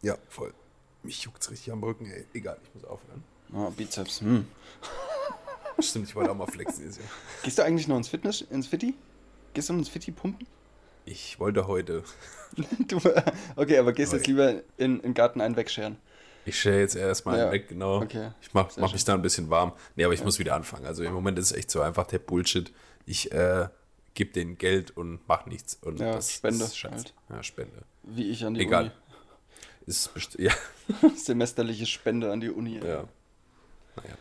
[0.00, 0.54] Ja, voll.
[1.02, 2.24] Mich juckt's richtig am Rücken, ey.
[2.32, 3.22] Egal, ich muss aufhören.
[3.52, 4.22] Ah, Bizeps.
[4.22, 4.46] Hm.
[5.82, 6.80] Stimmt, ich wollte auch mal flexen.
[6.82, 7.06] dieses Jahr.
[7.42, 8.94] Gehst du eigentlich noch ins Fitness, ins Fitti?
[9.54, 10.46] Gehst du noch ins Fitti pumpen?
[11.06, 12.04] Ich wollte heute
[12.88, 12.98] Du,
[13.56, 14.62] okay, aber gehst Aber jetzt lieber in,
[14.96, 15.96] in den Garten einen wegscheren.
[16.44, 18.00] Ich stelle jetzt erstmal Ja, weg, genau.
[18.02, 18.32] okay.
[18.42, 18.94] Ich mach, Sehr mach schön.
[18.96, 19.72] mich da ein bisschen warm.
[19.96, 20.86] Nee, aber ich muss wieder anfangen.
[20.86, 22.72] Also im Moment ist es echt so einfach der Bullshit.
[23.06, 23.68] Ich äh,
[24.14, 25.78] gebe denen Geld und mach nichts.
[25.82, 26.94] Und Ja, das Spende ist scheiße.
[26.94, 27.14] halt.
[27.28, 27.82] Ja, Spende.
[28.02, 28.92] Wie ich an die Egal.
[29.86, 30.52] Ist best ja,
[31.02, 31.16] Uni.
[31.16, 32.76] Semesterliche Spende an die Uni.
[32.78, 33.04] ja.
[33.96, 34.14] Naja.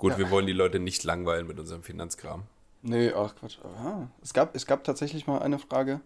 [0.00, 0.18] Gut, Ja.
[0.18, 2.44] wir wollen die Leute nicht langweilen mit unserem Finanzkram.
[2.80, 3.58] Nee, ach Quatsch.
[3.62, 4.08] Aha.
[4.22, 6.00] Es, gab, es gab tatsächlich mal eine Frage,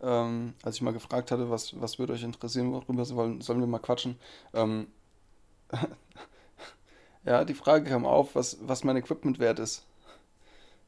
[0.00, 3.66] ähm, als ich mal gefragt hatte, was, was würde euch interessieren, worüber sollen, sollen wir
[3.66, 4.16] mal quatschen.
[4.54, 4.86] Ähm,
[7.24, 9.84] ja, die Frage kam auf, was, was mein Equipment wert ist.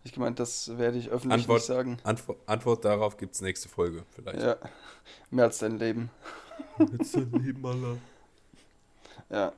[0.04, 1.98] Ich gemeint, das werde ich öffentlich Antwort, nicht sagen.
[2.04, 4.40] Antwort, Antwort darauf gibt es nächste Folge vielleicht.
[4.40, 4.56] Ja,
[5.32, 6.08] mehr als dein Leben.
[6.78, 7.96] Jetzt dein Leben, Alter.
[9.28, 9.52] Ja,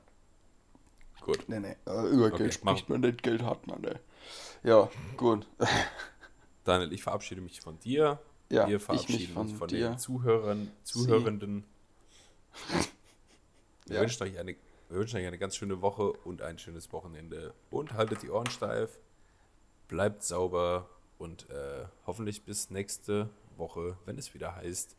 [1.26, 1.48] Gut.
[1.48, 1.76] nee, nee.
[1.86, 3.96] Äh, über Okay, Geld spricht man nicht, Geld hat man, ey.
[4.62, 5.46] Ja, gut.
[6.64, 8.18] Daniel, ich verabschiede mich von dir.
[8.48, 9.90] Ja, Wir ich verabschieden mich von uns von dir.
[9.90, 11.64] den Zuhörern, Zuhörenden.
[13.86, 14.00] Wir, Ja.
[14.02, 14.54] wünschen euch eine,
[14.88, 17.54] wir wünschen euch eine ganz schöne Woche und ein schönes Wochenende.
[17.70, 18.98] Und haltet die Ohren steif,
[19.88, 24.96] bleibt sauber und äh, hoffentlich bis nächste Woche, wenn es wieder heißt